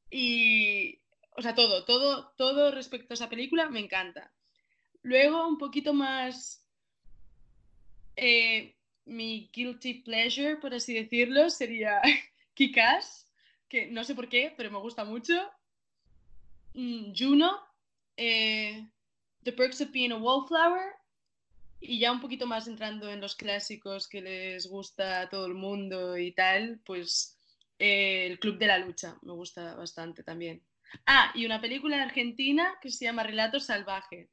[0.10, 0.99] Y,
[1.38, 4.34] o sea, todo, todo, todo respecto a esa película me encanta.
[5.04, 6.65] Luego, un poquito más
[8.15, 8.75] eh,
[9.06, 12.02] mi guilty pleasure, por así decirlo, sería
[12.56, 13.28] Kikas,
[13.67, 15.49] que no sé por qué, pero me gusta mucho.
[16.73, 17.60] Mm, Juno,
[18.17, 18.88] eh,
[19.43, 20.93] The Perks of Being a Wallflower,
[21.82, 25.53] y ya un poquito más entrando en los clásicos que les gusta a todo el
[25.53, 27.38] mundo y tal, pues
[27.79, 30.62] eh, El Club de la Lucha, me gusta bastante también.
[31.05, 34.29] Ah, y una película argentina que se llama Relatos Salvajes.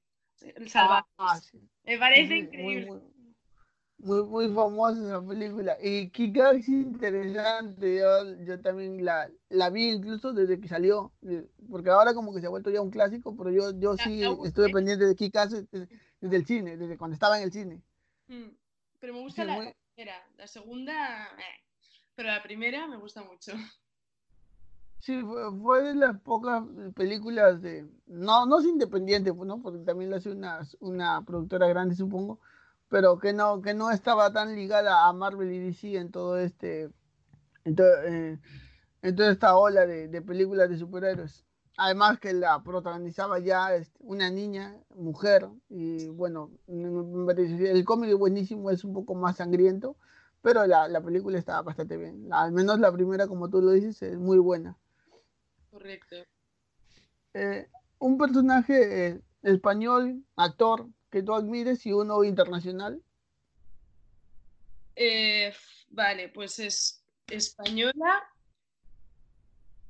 [0.67, 1.13] Salvajes.
[1.19, 1.61] Ah, sí.
[1.85, 2.87] Me parece increíble.
[2.87, 3.16] Muy, muy,
[3.99, 5.77] muy, muy famosa esa película.
[5.83, 7.97] Y Kika es interesante.
[7.99, 11.13] Yo, yo también la, la vi incluso desde que salió.
[11.71, 14.21] Porque ahora como que se ha vuelto ya un clásico, pero yo, yo La- sí
[14.21, 15.89] la estuve pendiente de Kika desde,
[16.21, 17.83] desde el cine, desde cuando estaba en el cine.
[18.29, 18.51] Mm,
[19.01, 20.27] Pero me gusta Sí, la muy- primera.
[20.37, 21.65] La segunda, eh.
[22.15, 23.53] pero la primera me gusta mucho.
[24.99, 27.87] Sí, fue, fue de las pocas películas de...
[28.07, 29.63] No, no es independiente, ¿no?
[29.63, 32.41] Porque también lo hace una, una productora grande, supongo,
[32.89, 36.91] pero que no, que no estaba tan ligada a Marvel y DC en todo este...
[37.65, 38.39] En, to- eh,
[39.03, 41.47] en toda esta ola de, de películas de superhéroes.
[41.79, 48.71] Además que la protagonizaba ya este, una niña, mujer, y bueno, el cómic es buenísimo,
[48.71, 49.97] es un poco más sangriento,
[50.43, 52.33] pero la, la película estaba bastante bien.
[52.33, 54.79] Al menos la primera, como tú lo dices, es muy buena.
[55.71, 56.17] Correcto.
[57.35, 57.69] Eh,
[57.99, 63.03] un personaje eh, español, actor, que tú admires y uno internacional.
[64.95, 65.51] Eh,
[65.89, 68.23] vale, pues es española.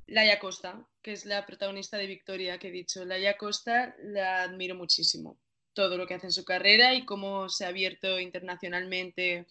[0.07, 3.05] Laia Costa, que es la protagonista de Victoria que he dicho.
[3.05, 5.37] Laia Costa la admiro muchísimo.
[5.73, 9.49] Todo lo que hace en su carrera y cómo se ha abierto internacionalmente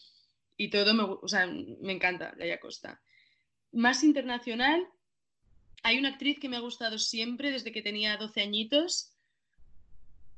[0.56, 3.02] y todo, me, o sea, me encanta Laia Costa.
[3.74, 4.88] Más internacional,
[5.84, 9.15] hay una actriz que me ha gustado siempre desde que tenía 12 añitos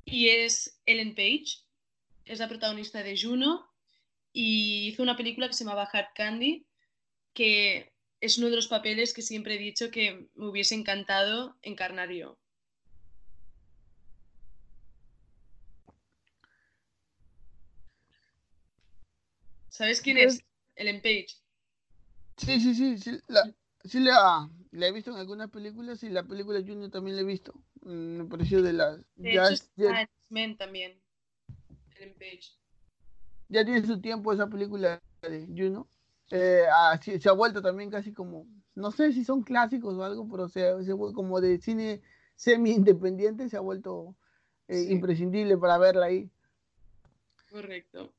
[0.08, 1.60] y es Ellen Page.
[2.26, 3.70] Es la protagonista de Juno
[4.32, 6.66] y hizo una película que se llamaba Hard Candy,
[7.34, 12.10] que es uno de los papeles que siempre he dicho que me hubiese encantado encarnar
[12.12, 12.38] yo.
[19.70, 20.42] ¿Sabes quién es?
[20.76, 21.28] Ellen Page.
[22.38, 26.24] Sí, sí, sí, sí, la, sí la, la he visto en algunas películas y la
[26.24, 27.54] película Junior también la he visto.
[27.82, 28.98] Mm, Me pareció de las...
[29.16, 31.02] De Ya, hecho, ya, en X-Men también.
[31.96, 32.58] Ellen Page.
[33.50, 35.88] ya tiene su tiempo esa película de Juno.
[36.32, 40.04] Eh, ah, sí, se ha vuelto también casi como, no sé si son clásicos o
[40.04, 42.02] algo, pero se, se como de cine
[42.36, 44.16] semi-independiente, se ha vuelto
[44.68, 44.92] eh, Sí.
[44.92, 46.30] imprescindible para verla ahí.
[47.50, 48.14] Correcto.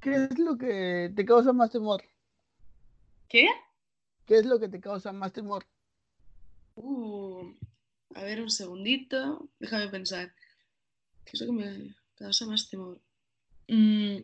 [0.00, 2.02] ¿Qué es lo que te causa más temor?
[3.28, 3.48] ¿Qué?
[4.26, 5.64] ¿Qué es lo que te causa más temor?
[6.74, 7.54] Uh,
[8.14, 9.48] a ver, un segundito.
[9.60, 10.34] Déjame pensar.
[11.24, 13.00] ¿Qué es lo que me causa más temor?
[13.68, 14.18] Mm.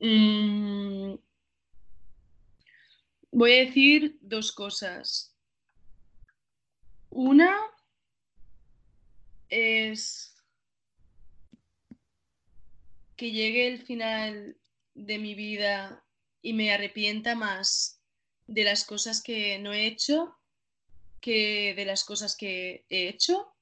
[0.00, 1.18] Mm.
[3.30, 5.32] Voy a decir dos cosas.
[7.10, 7.56] Una
[9.48, 10.34] es
[13.16, 14.56] que llegue el final
[14.94, 16.02] de mi vida
[16.46, 18.00] y me arrepienta más
[18.46, 20.38] de las cosas que no he hecho
[21.20, 23.52] que de las cosas que he hecho.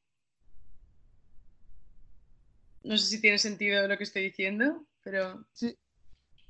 [2.82, 5.74] No sé si tiene sentido lo que estoy diciendo, pero Sí.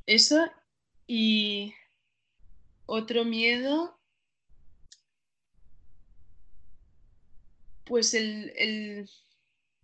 [0.07, 0.51] eso
[1.07, 1.73] y
[2.87, 4.01] otro miedo,
[7.85, 9.09] pues el, el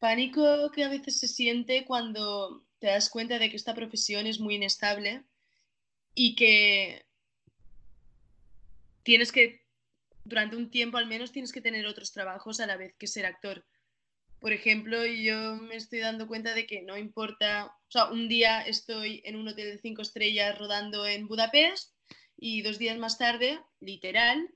[0.01, 4.41] pánico que a veces se siente cuando te das cuenta de que esta profesión es
[4.41, 5.30] muy inestable
[6.23, 7.07] y que
[9.03, 9.65] tienes que,
[10.23, 13.25] durante un tiempo al menos, tienes que tener otros trabajos a la vez que ser
[13.25, 13.65] actor.
[14.39, 18.61] Por ejemplo, yo me estoy dando cuenta de que no importa, o sea, un día
[18.61, 21.95] estoy en un hotel de cinco estrellas rodando en Budapest
[22.37, 24.47] y dos días más tarde, literal,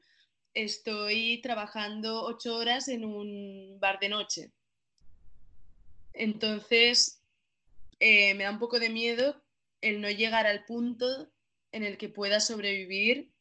[0.52, 4.52] estoy trabajando ocho horas en un bar de noche.
[6.12, 7.22] Entonces,
[8.00, 9.42] eh, me da un poco de miedo
[9.80, 11.30] el no llegar al punto
[11.74, 13.32] en el que pueda sobrevivir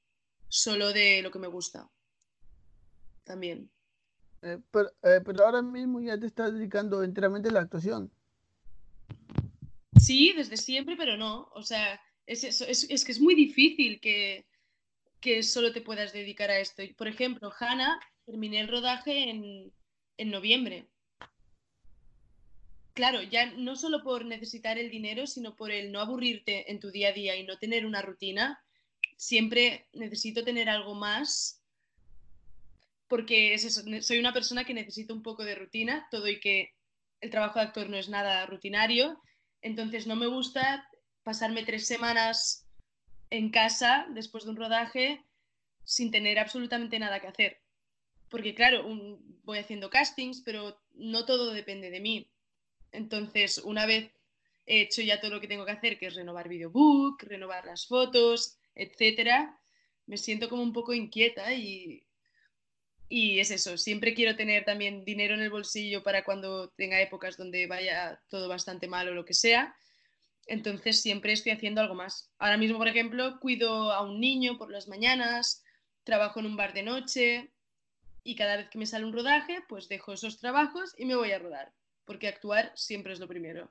[0.47, 1.87] solo de lo que me gusta.
[3.23, 3.69] También.
[4.41, 8.11] Eh, pero, eh, pero ahora mismo ya te estás dedicando enteramente a la actuación.
[9.99, 11.47] Sí, desde siempre, pero no.
[11.53, 14.47] O sea, es, eso, es, es que es muy difícil que,
[15.21, 16.81] que solo te puedas dedicar a esto.
[16.97, 19.71] Por ejemplo, Hannah, terminé el rodaje en,
[20.17, 20.89] en noviembre.
[22.93, 26.91] Claro, ya no solo por necesitar el dinero, sino por el no aburrirte en tu
[26.91, 28.63] día a día y no tener una rutina,
[29.17, 31.63] siempre necesito tener algo más
[33.07, 36.73] porque soy una persona que necesita un poco de rutina, todo y que
[37.21, 39.21] el trabajo de actor no es nada rutinario,
[39.61, 40.89] entonces no me gusta
[41.21, 42.65] pasarme tres semanas
[43.29, 45.23] en casa después de un rodaje
[45.83, 47.61] sin tener absolutamente nada que hacer.
[48.29, 48.83] Porque claro,
[49.43, 52.32] voy haciendo castings, pero no todo depende de mí.
[52.93, 54.11] Entonces, una vez
[54.65, 57.87] he hecho ya todo lo que tengo que hacer, que es renovar videobook, renovar las
[57.87, 59.59] fotos, etcétera,
[60.05, 62.05] me siento como un poco inquieta y,
[63.09, 67.37] y es eso, siempre quiero tener también dinero en el bolsillo para cuando tenga épocas
[67.37, 69.75] donde vaya todo bastante mal o lo que sea.
[70.45, 72.31] Entonces siempre estoy haciendo algo más.
[72.37, 75.63] Ahora mismo, por ejemplo, cuido a un niño por las mañanas,
[76.03, 77.53] trabajo en un bar de noche
[78.23, 81.31] y cada vez que me sale un rodaje, pues dejo esos trabajos y me voy
[81.31, 81.73] a rodar,
[82.05, 83.69] porque actuar siempre es lo primero.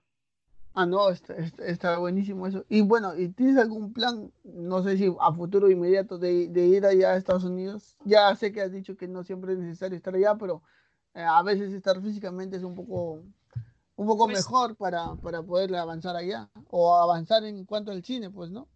[0.74, 2.64] Ah, no, está, buenísimo eso.
[2.70, 7.12] Y bueno, ¿y tienes algún plan, no sé si a futuro inmediato, de, ir allá
[7.12, 7.98] a Estados Unidos?
[8.04, 10.62] Ya sé que has dicho que no siempre es necesario estar allá, pero
[11.14, 13.22] eh, a veces estar físicamente es un poco,
[13.96, 18.30] un poco pues mejor para, para poder avanzar allá, o avanzar en cuanto al cine,
[18.30, 18.66] pues, ¿no?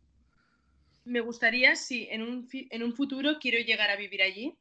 [1.05, 4.59] Me gustaría, si en un, en un futuro quiero llegar a vivir allí.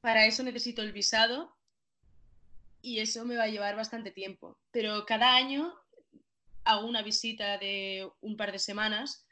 [0.00, 1.52] Para eso necesito el visado
[2.82, 4.58] y eso me va a llevar bastante tiempo.
[4.70, 5.74] Pero cada año
[6.64, 9.26] hago una visita de un par de semanas.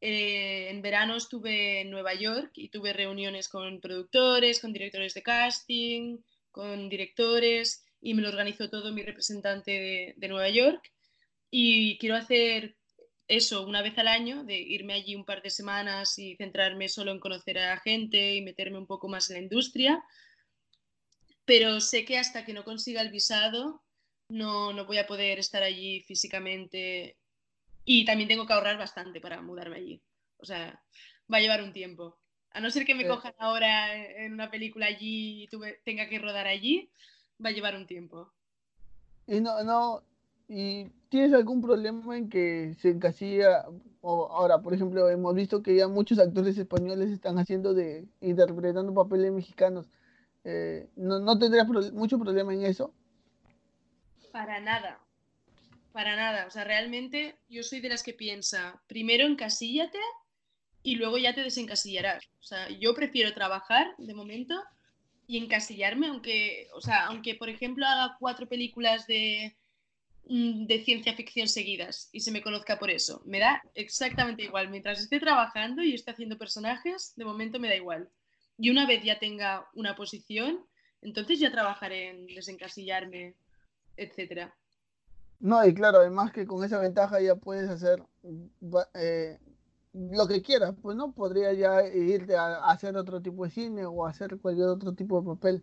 [0.00, 5.22] Eh, en verano estuve en Nueva York y tuve reuniones con productores, con directores de
[5.22, 6.18] casting,
[6.50, 10.92] con directores y me lo organizó todo mi representante de, de Nueva York.
[11.50, 12.76] Y quiero hacer
[13.26, 17.12] eso una vez al año, de irme allí un par de semanas y centrarme solo
[17.12, 20.02] en conocer a la gente y meterme un poco más en la industria.
[21.48, 23.82] Pero sé que hasta que no consiga el visado
[24.28, 27.16] no, no voy a poder estar allí físicamente
[27.86, 30.02] y también tengo que ahorrar bastante para mudarme allí.
[30.36, 30.78] O sea,
[31.32, 32.18] va a llevar un tiempo.
[32.50, 36.18] A no ser que me cojan ahora en una película allí y tuve, tenga que
[36.18, 36.90] rodar allí,
[37.42, 38.30] va a llevar un tiempo.
[39.26, 40.02] Y no, no,
[40.48, 43.64] ¿y tienes algún problema en que se encasilla?
[44.02, 48.92] O ahora, por ejemplo, hemos visto que ya muchos actores españoles están haciendo de, interpretando
[48.92, 49.88] papeles mexicanos.
[50.44, 52.94] Eh, ¿no, ¿No tendrías mucho problema en eso?
[54.32, 55.00] Para nada.
[55.92, 56.46] Para nada.
[56.46, 59.98] O sea, realmente yo soy de las que piensa, primero encasíllate
[60.82, 62.24] y luego ya te desencasillarás.
[62.40, 64.54] O sea, yo prefiero trabajar de momento
[65.26, 69.56] y encasillarme, aunque, o sea, aunque por ejemplo haga cuatro películas de,
[70.28, 73.22] mm, de ciencia ficción seguidas y se me conozca por eso.
[73.26, 74.70] Me da exactamente igual.
[74.70, 78.08] Mientras esté trabajando y esté haciendo personajes, de momento me da igual.
[78.58, 80.66] Y una vez ya tenga una posición,
[81.00, 83.36] entonces ya trabajaré en desencasillarme
[83.98, 84.54] etcétera.
[85.40, 88.02] No, y claro, además que con esa ventaja ya puedes hacer
[88.94, 89.38] eh,
[89.92, 94.06] lo que quieras, pues no podría ya irte a, hacer otro tipo de cine o
[94.06, 95.62] hacer cualquier otro tipo de papel.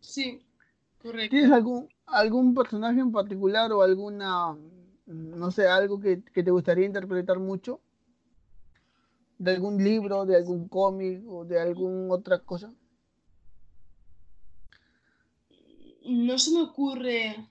[0.00, 0.46] Sí,
[1.02, 1.30] correcto.
[1.30, 4.56] ¿Tienes algún, algún personaje en particular o alguna,
[5.06, 7.80] no sé, algo que, que te gustaría interpretar mucho?
[9.42, 12.72] ¿De algún libro, de algún cómic o de alguna otra cosa?
[16.04, 17.50] No se me ocurre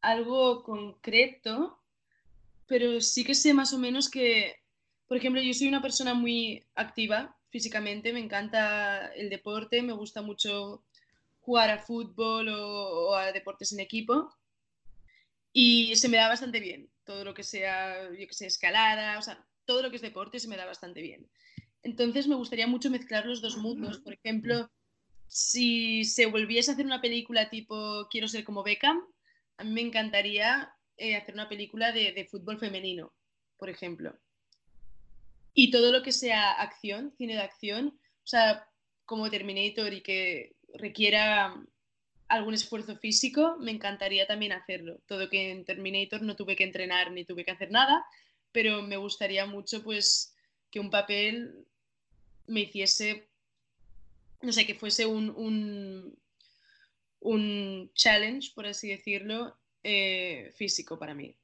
[0.00, 1.78] algo concreto,
[2.66, 4.54] pero sí que sé más o menos que,
[5.06, 10.22] por ejemplo, yo soy una persona muy activa físicamente, me encanta el deporte, me gusta
[10.22, 10.84] mucho
[11.40, 14.34] jugar a fútbol o, a deportes en equipo
[15.52, 16.88] y se me da bastante bien.
[17.04, 20.40] Todo lo que sea, yo que sé, escalada, o sea, todo lo que es deporte
[20.40, 21.30] se me da bastante bien.
[21.84, 23.98] Entonces me gustaría mucho mezclar los dos mundos.
[23.98, 24.68] Por ejemplo,
[25.28, 29.00] si se volviese a hacer una película tipo Quiero ser como Beckham,
[29.58, 33.12] a mí me encantaría eh, hacer una película de, fútbol femenino,
[33.58, 34.18] por ejemplo.
[35.54, 38.66] Y todo lo que sea acción, cine de acción, o sea,
[39.04, 41.54] como Terminator y que requiera
[42.26, 45.00] algún esfuerzo físico, me encantaría también hacerlo.
[45.06, 48.04] Todo que en Terminator no tuve que entrenar ni tuve que hacer nada,
[48.52, 50.34] pero me gustaría mucho pues
[50.70, 51.66] que un papel
[52.46, 53.28] me hiciese,
[54.42, 56.16] no sé, que fuese un,
[57.20, 61.36] un challenge, por así decirlo, eh, físico para mí.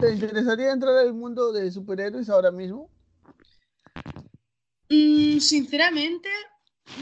[0.00, 2.90] ¿Te interesaría entrar al mundo de superhéroes ahora mismo?
[4.88, 6.28] Mm, sinceramente,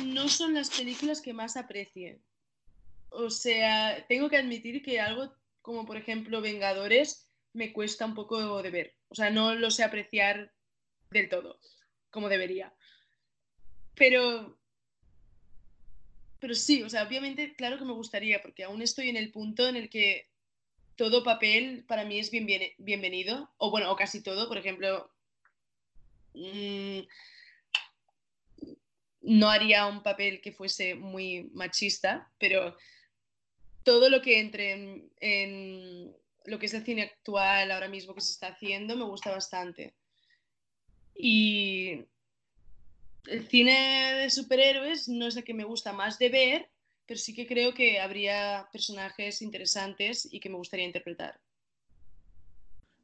[0.05, 2.23] no son las películas que más aprecie.
[3.11, 7.26] O sea, tengo que admitir que algo como por ejemplo Vengadores
[7.57, 8.97] me cuesta un poco de ver.
[9.09, 10.53] O sea, no lo sé apreciar
[11.11, 11.59] del todo.
[12.11, 12.73] como debería.
[13.95, 14.59] Pero,
[16.39, 19.69] pero sí, o sea, obviamente, claro que me gustaría, porque aún estoy en el punto
[19.69, 20.31] en el que
[20.97, 22.47] todo papel para mí es bien,
[22.79, 25.11] bienvenido, o bueno, o casi todo, por ejemplo,
[26.35, 27.01] mmm,
[29.21, 32.77] no haría un papel que fuese muy machista, pero
[33.83, 36.17] todo lo que entre en,
[36.47, 39.95] lo que es el cine actual ahora mismo que se está haciendo me gusta bastante.
[41.15, 42.07] Y
[43.27, 46.71] el cine de superhéroes no es el que me gusta más de ver,
[47.07, 51.41] pero sí que creo que habría personajes interesantes y que me gustaría interpretar.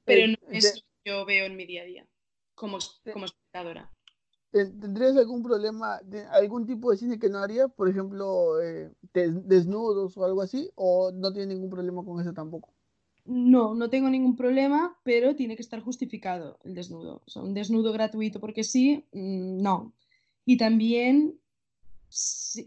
[0.04, 2.06] Pero no es lo que yo veo en mi día a día
[2.54, 2.78] como,
[3.12, 3.90] como espectadora.
[4.52, 7.68] ¿Tendrías algún problema, de algún tipo de cine que no haría?
[7.68, 12.74] Por ejemplo, eh, desnudos o algo así, o no tiene ningún problema con eso tampoco?
[13.24, 17.22] No, no tengo ningún problema, pero tiene que estar justificado el desnudo.
[17.24, 19.94] O sea, un desnudo gratuito porque sí, mm, no.
[20.44, 21.38] Y también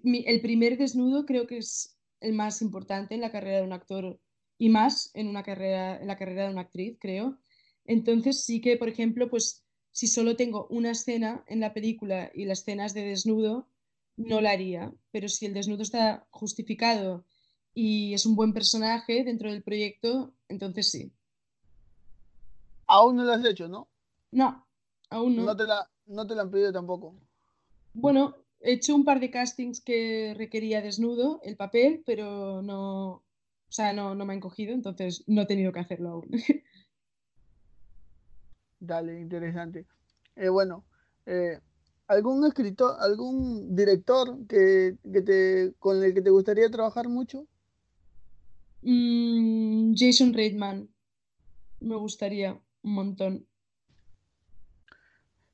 [0.04, 4.20] el primer desnudo creo que es el más importante en la carrera de un actor
[4.58, 7.38] y más en una carrera, en la carrera de una actriz, creo.
[7.86, 12.46] Entonces sí que, por ejemplo, pues si solo tengo una escena en la película y
[12.46, 13.68] las escenas de desnudo,
[14.18, 14.94] no la haría.
[15.12, 17.26] Pero si el desnudo está justificado
[17.76, 21.12] y es un buen personaje dentro del proyecto, entonces sí.
[22.88, 23.90] Aún no lo has hecho, ¿no?
[24.32, 24.66] No,
[25.10, 25.44] aún no.
[25.44, 27.16] No te la, no te la han pedido tampoco.
[27.94, 33.24] Bueno, he hecho un par de castings que requería desnudo el papel, pero no, o
[33.70, 36.30] sea, no, no me han cogido, entonces no he tenido que hacerlo aún.
[38.80, 39.86] Dale, interesante.
[40.36, 40.86] Eh, bueno,
[41.26, 41.60] eh,
[42.08, 47.48] ¿algún escritor, algún director que, te, con el que te gustaría trabajar mucho?
[48.86, 50.88] Mm, Jason Reitman.
[51.80, 53.48] Me gustaría un montón.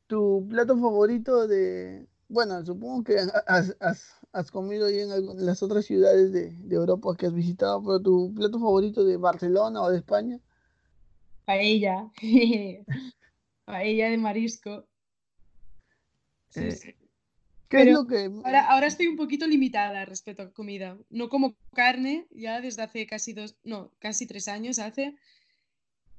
[0.08, 2.08] ¿Tu plato favorito de...
[2.28, 3.16] Bueno, supongo que
[3.48, 5.10] has, comido ahí en,
[5.46, 9.82] las otras ciudades de, de, Europa que has visitado, pero tu plato favorito de Barcelona
[9.82, 10.40] o de España?
[11.46, 12.12] Paella.
[13.66, 14.86] Paella de marisco.
[16.56, 16.96] Eh,
[17.72, 18.30] ¿Qué es lo que.?
[18.44, 20.98] Ahora, estoy un poquito limitada respecto a comida.
[21.10, 23.56] No como carne ya desde hace casi dos.
[23.64, 25.16] No, casi tres años hace.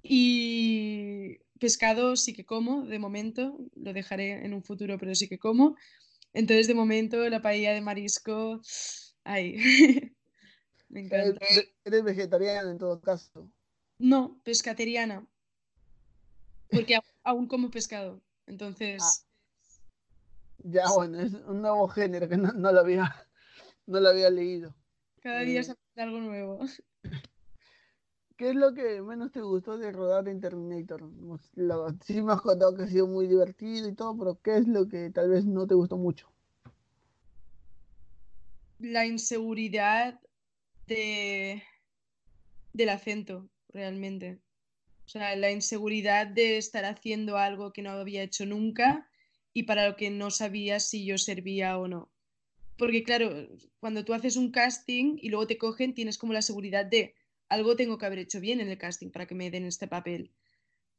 [0.03, 3.59] Y pescado sí que como, de momento.
[3.75, 5.77] Lo dejaré en un futuro, pero sí que como.
[6.33, 8.63] Entonces, de momento, la paella de marisco.
[9.23, 9.57] Ay.
[10.89, 11.47] Me encanta.
[11.85, 13.51] ¿Eres vegetariana en todo caso?
[13.99, 15.27] No, pescateriana.
[16.71, 18.23] Porque aún como pescado.
[18.47, 19.03] Entonces.
[19.03, 19.32] Ah.
[20.65, 23.15] Ya, bueno, es un nuevo género que no, lo, había,
[23.87, 24.75] no lo había leído.
[25.21, 26.61] Cada día eh, se aprende algo nuevo.
[28.37, 31.09] ¿Qué es lo que menos te gustó de rodar en Terminator?
[32.05, 34.89] sí me has contado que ha sido muy divertido y todo, pero ¿qué es lo
[34.89, 36.29] que tal vez no te gustó mucho?
[38.79, 40.21] La inseguridad
[40.87, 41.63] de
[42.73, 44.41] del acento, realmente.
[45.05, 49.11] O sea, la inseguridad de estar haciendo algo que no había hecho nunca
[49.53, 52.11] y para lo que no sabía si yo servía o no.
[52.77, 53.49] Porque claro,
[53.81, 57.15] cuando tú haces un casting y luego te cogen, tienes como la seguridad de
[57.49, 60.31] algo tengo que haber hecho bien en el casting para que me den este papel.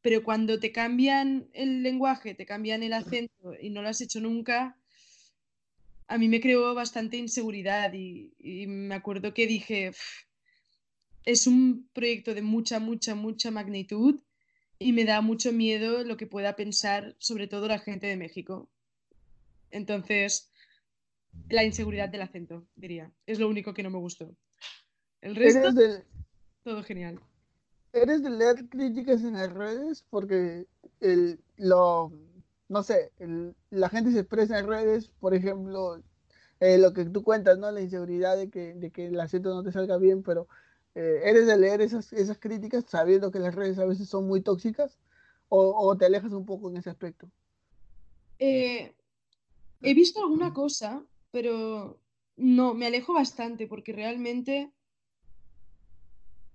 [0.02, 4.20] Pero cuando te cambian el lenguaje, te cambian el acento y no lo has hecho
[4.20, 4.78] nunca,
[6.08, 8.34] a mí me creó bastante inseguridad y,
[8.68, 9.92] me acuerdo que dije,
[11.26, 14.22] es un proyecto de mucha, mucha, mucha magnitud
[14.80, 18.70] y me da mucho miedo lo que pueda pensar sobre todo la gente de México.
[19.72, 20.52] Entonces,
[21.50, 23.12] la inseguridad del acento, diría.
[23.26, 24.36] Es lo único que no me gustó.
[25.22, 25.70] El resto,
[26.64, 27.20] todo genial.
[27.94, 30.04] ¿Eres de leer críticas en las redes?
[30.10, 30.66] Porque
[31.00, 32.12] el, lo,
[32.68, 33.12] no sé,
[33.70, 36.02] la gente se expresa en redes, por ejemplo,
[36.60, 37.72] eh, lo que tú cuentas, ¿no?
[37.72, 40.48] La inseguridad de que, de que el acento no te salga bien, pero
[40.96, 44.42] eh, ¿eres de leer esas, esas críticas sabiendo que las redes a veces son muy
[44.42, 45.00] tóxicas?
[45.50, 47.30] ¿O, te alejas un poco en ese aspecto?
[48.40, 48.92] Eh,
[49.84, 52.00] he visto alguna cosa, pero
[52.38, 54.72] no, me alejo bastante porque realmente,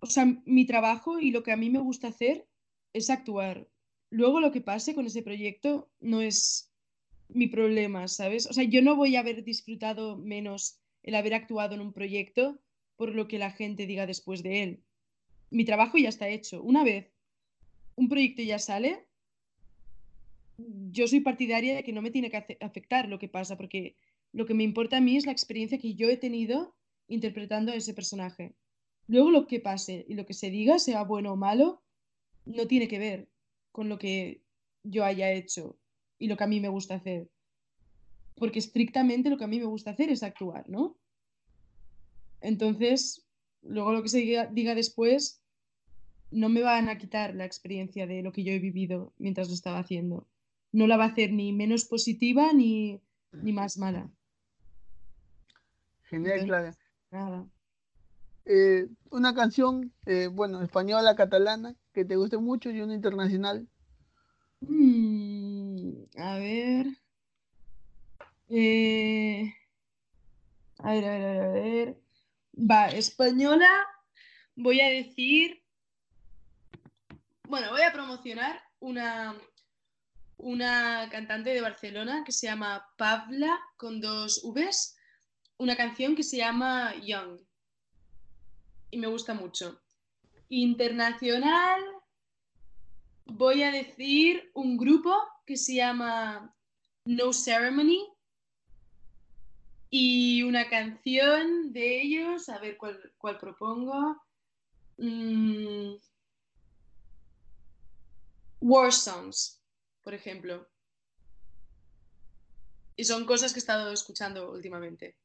[0.01, 2.49] o sea, mi trabajo y lo que a mí me gusta hacer
[2.93, 3.69] es actuar.
[4.11, 6.73] Luego lo que pase con ese proyecto no es
[7.29, 8.49] mi problema, ¿sabes?
[8.49, 12.59] O sea, yo no voy a haber disfrutado menos el haber actuado en un proyecto
[12.99, 14.83] por lo que la gente diga después de él.
[15.51, 16.61] Mi trabajo ya está hecho.
[16.63, 17.07] Una vez
[17.95, 19.07] un proyecto ya sale,
[20.91, 23.97] yo soy partidaria de que no me tiene que afectar lo que pasa, porque
[24.33, 26.75] lo que me importa a mí es la experiencia que yo he tenido
[27.07, 28.57] interpretando a ese personaje.
[29.07, 31.83] Luego lo que pase y lo que se diga, sea bueno o malo,
[32.45, 33.29] no tiene que ver
[33.71, 34.43] con lo que
[34.83, 35.79] yo haya hecho.
[36.21, 37.31] y lo que a mí me gusta hacer.
[38.35, 40.99] Porque estrictamente lo que a mí me gusta hacer es actuar, ¿no?
[42.41, 43.27] Entonces,
[43.63, 45.43] luego lo que se diga, diga después
[46.31, 49.55] no me van a quitar la experiencia de lo que yo he vivido mientras lo
[49.55, 50.27] estaba haciendo.
[50.73, 53.01] No la va a hacer ni menos positiva ni,
[53.33, 54.11] ni más mala.
[56.05, 56.77] Genial, Claudia.
[57.11, 57.47] Nada.
[58.45, 63.69] Eh, una canción, eh, bueno, española, catalana, que te guste mucho y una internacional.
[64.61, 66.87] Mm, a ver.
[68.49, 69.53] Eh,
[70.79, 72.08] a ver, a ver, a ver, a ver.
[72.61, 73.87] Va, española,
[74.57, 75.63] voy a decir.
[77.45, 79.37] Bueno, voy a promocionar una,
[80.39, 84.97] una cantante de Barcelona que se llama Pavla con dos Vs,
[85.59, 87.39] una canción que se llama Young.
[88.91, 89.81] Y me gusta mucho.
[90.49, 91.81] Internacional,
[93.25, 96.53] voy a decir un grupo que se llama
[97.05, 98.18] No Ceremony
[99.91, 104.21] y una canción de ellos, a ver cuál, cuál propongo.
[104.99, 105.95] Mm,
[108.61, 109.61] War Songs,
[110.03, 110.69] por ejemplo.
[112.97, 115.17] Y son cosas que he estado escuchando últimamente.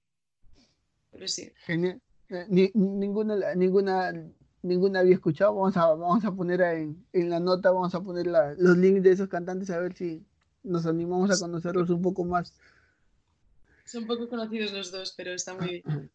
[1.11, 1.51] Pero sí.
[1.65, 1.99] Genial.
[2.29, 4.13] Eh, ni- ninguna, ninguna,
[4.61, 5.55] ninguna había escuchado.
[5.55, 9.11] Vamos a, vamos a poner en, en la nota, vamos a poner los links de
[9.11, 10.23] esos cantantes a ver si
[10.61, 12.53] nos animamos a conocerlos un poco más.
[13.85, 15.83] Son poco conocidos los dos, pero está muy bien.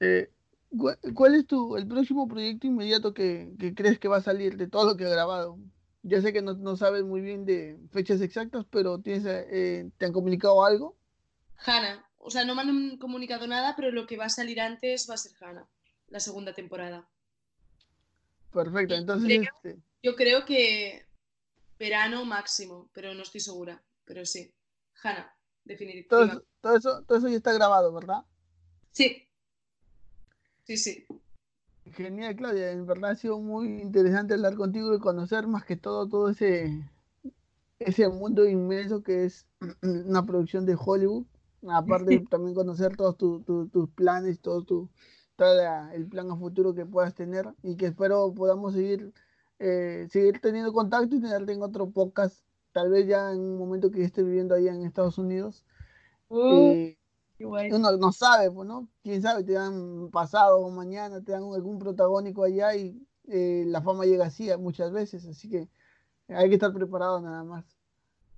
[0.00, 0.30] Eh,
[0.70, 4.56] ¿cu- ¿cuál es tu, el próximo proyecto inmediato que, que crees que va a salir
[4.56, 5.58] de todo lo que has grabado?
[6.02, 10.06] Ya sé que no, no sabes muy bien de fechas exactas, pero tienes, eh, ¿te
[10.06, 10.96] han comunicado algo?
[11.66, 12.04] Hannah.
[12.16, 15.14] O sea, no me han comunicado nada, pero lo que va a salir antes va
[15.14, 15.68] a ser Hannah,
[16.08, 17.08] la segunda temporada.
[18.52, 21.06] Perfecto, entonces, creo- este, Yo creo que
[21.78, 23.82] verano máximo, pero no estoy segura.
[24.04, 24.52] Pero sí,
[25.68, 26.32] Todo definitivamente.
[26.34, 28.24] eso, todo eso, todo eso ya está grabado, ¿verdad?
[28.92, 29.28] Sí.
[30.64, 31.06] Sí, sí.
[31.92, 32.70] Genial, Claudia.
[32.72, 36.84] En verdad ha sido muy interesante hablar contigo y conocer más que todo todo ese,
[37.78, 39.46] ese mundo inmenso que es
[39.82, 41.24] una producción de Hollywood.
[41.70, 44.88] Aparte también conocer todos tu- tu- tus planes, todo tu,
[45.36, 49.12] todo la- el plan a futuro que puedas tener y que espero podamos seguir,
[49.58, 52.42] eh, seguir teniendo contacto y tenerte en otro podcast,
[52.72, 55.64] tal vez ya en un momento que estés viviendo allá en Estados Unidos.
[56.28, 56.98] Oh, Eh,
[57.40, 58.88] uno no sabe, pues, ¿no?
[59.02, 63.80] Quién sabe, te dan pasado o mañana, te dan algún protagónico allá y eh, la
[63.82, 65.68] fama llega así muchas veces, así que
[66.28, 67.64] hay que estar preparado nada más.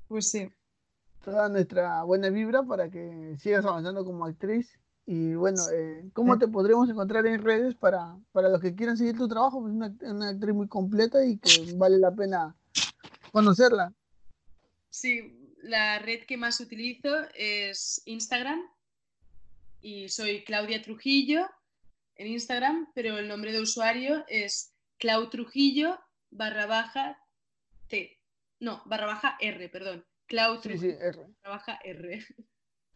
[0.09, 0.51] Pues sí.
[1.25, 4.79] Toda nuestra buena vibra para que sigas avanzando como actriz.
[5.07, 9.17] Y bueno, eh, ¿cómo te podremos encontrar en redes para, para los que quieran seguir
[9.17, 9.61] tu trabajo?
[9.61, 12.57] Pues una, una actriz muy completa y que vale la pena
[13.33, 13.93] conocerla.
[14.91, 18.61] Sí, la red que más utilizo es Instagram
[19.81, 21.49] y soy Claudia Trujillo
[22.17, 25.99] en Instagram, pero el nombre de usuario es Clau Trujillo
[26.31, 27.19] barra baja
[27.89, 28.19] T.
[28.59, 30.05] No, barra baja R, perdón.
[30.27, 31.19] Clau Sí, Trujillo sí, R.
[31.43, 32.25] barra baja R.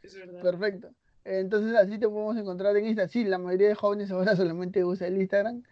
[0.03, 0.43] Es verdad.
[0.43, 0.95] Perfecto.
[1.25, 3.11] Entonces así te podemos encontrar en Instagram.
[3.11, 5.63] Sí, la mayoría de jóvenes ahora solamente usa el Instagram.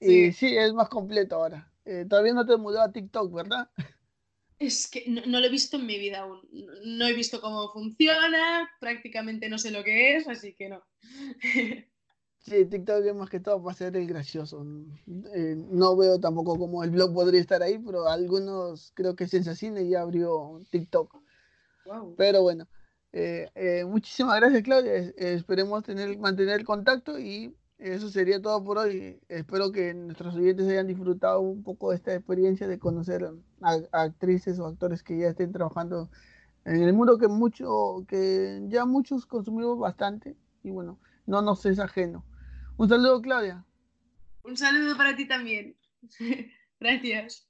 [0.00, 0.32] Y Sí.
[0.32, 1.72] sí, es más completo ahora.
[1.86, 3.70] Eh, todavía no te mudado a TikTok, ¿verdad?
[4.58, 6.40] Es que no, no lo he visto en mi vida aún.
[6.84, 10.82] No- he visto cómo funciona, prácticamente no sé lo que es, así que no.
[12.40, 14.64] Sí, TikTok es más que todo para ser el gracioso.
[15.34, 19.86] Eh, no veo tampoco cómo el blog podría estar ahí, pero algunos creo que Sensacine
[19.86, 21.14] ya abrió TikTok.
[21.84, 22.14] Wow.
[22.16, 22.66] Pero bueno,
[23.12, 24.94] eh, eh, muchísimas gracias Claudia.
[24.94, 29.20] Eh, esperemos tener, mantener el contacto y eso sería todo por hoy.
[29.28, 33.28] Espero que nuestros oyentes hayan disfrutado un poco de esta experiencia de conocer
[33.92, 36.10] actrices o actores que ya estén trabajando
[36.64, 41.78] en el mundo que mucho, que ya muchos consumimos bastante y bueno, no nos es
[41.78, 42.24] ajeno.
[42.76, 43.64] Un saludo Claudia.
[44.44, 45.76] Un saludo para ti también.
[46.80, 47.47] Gracias.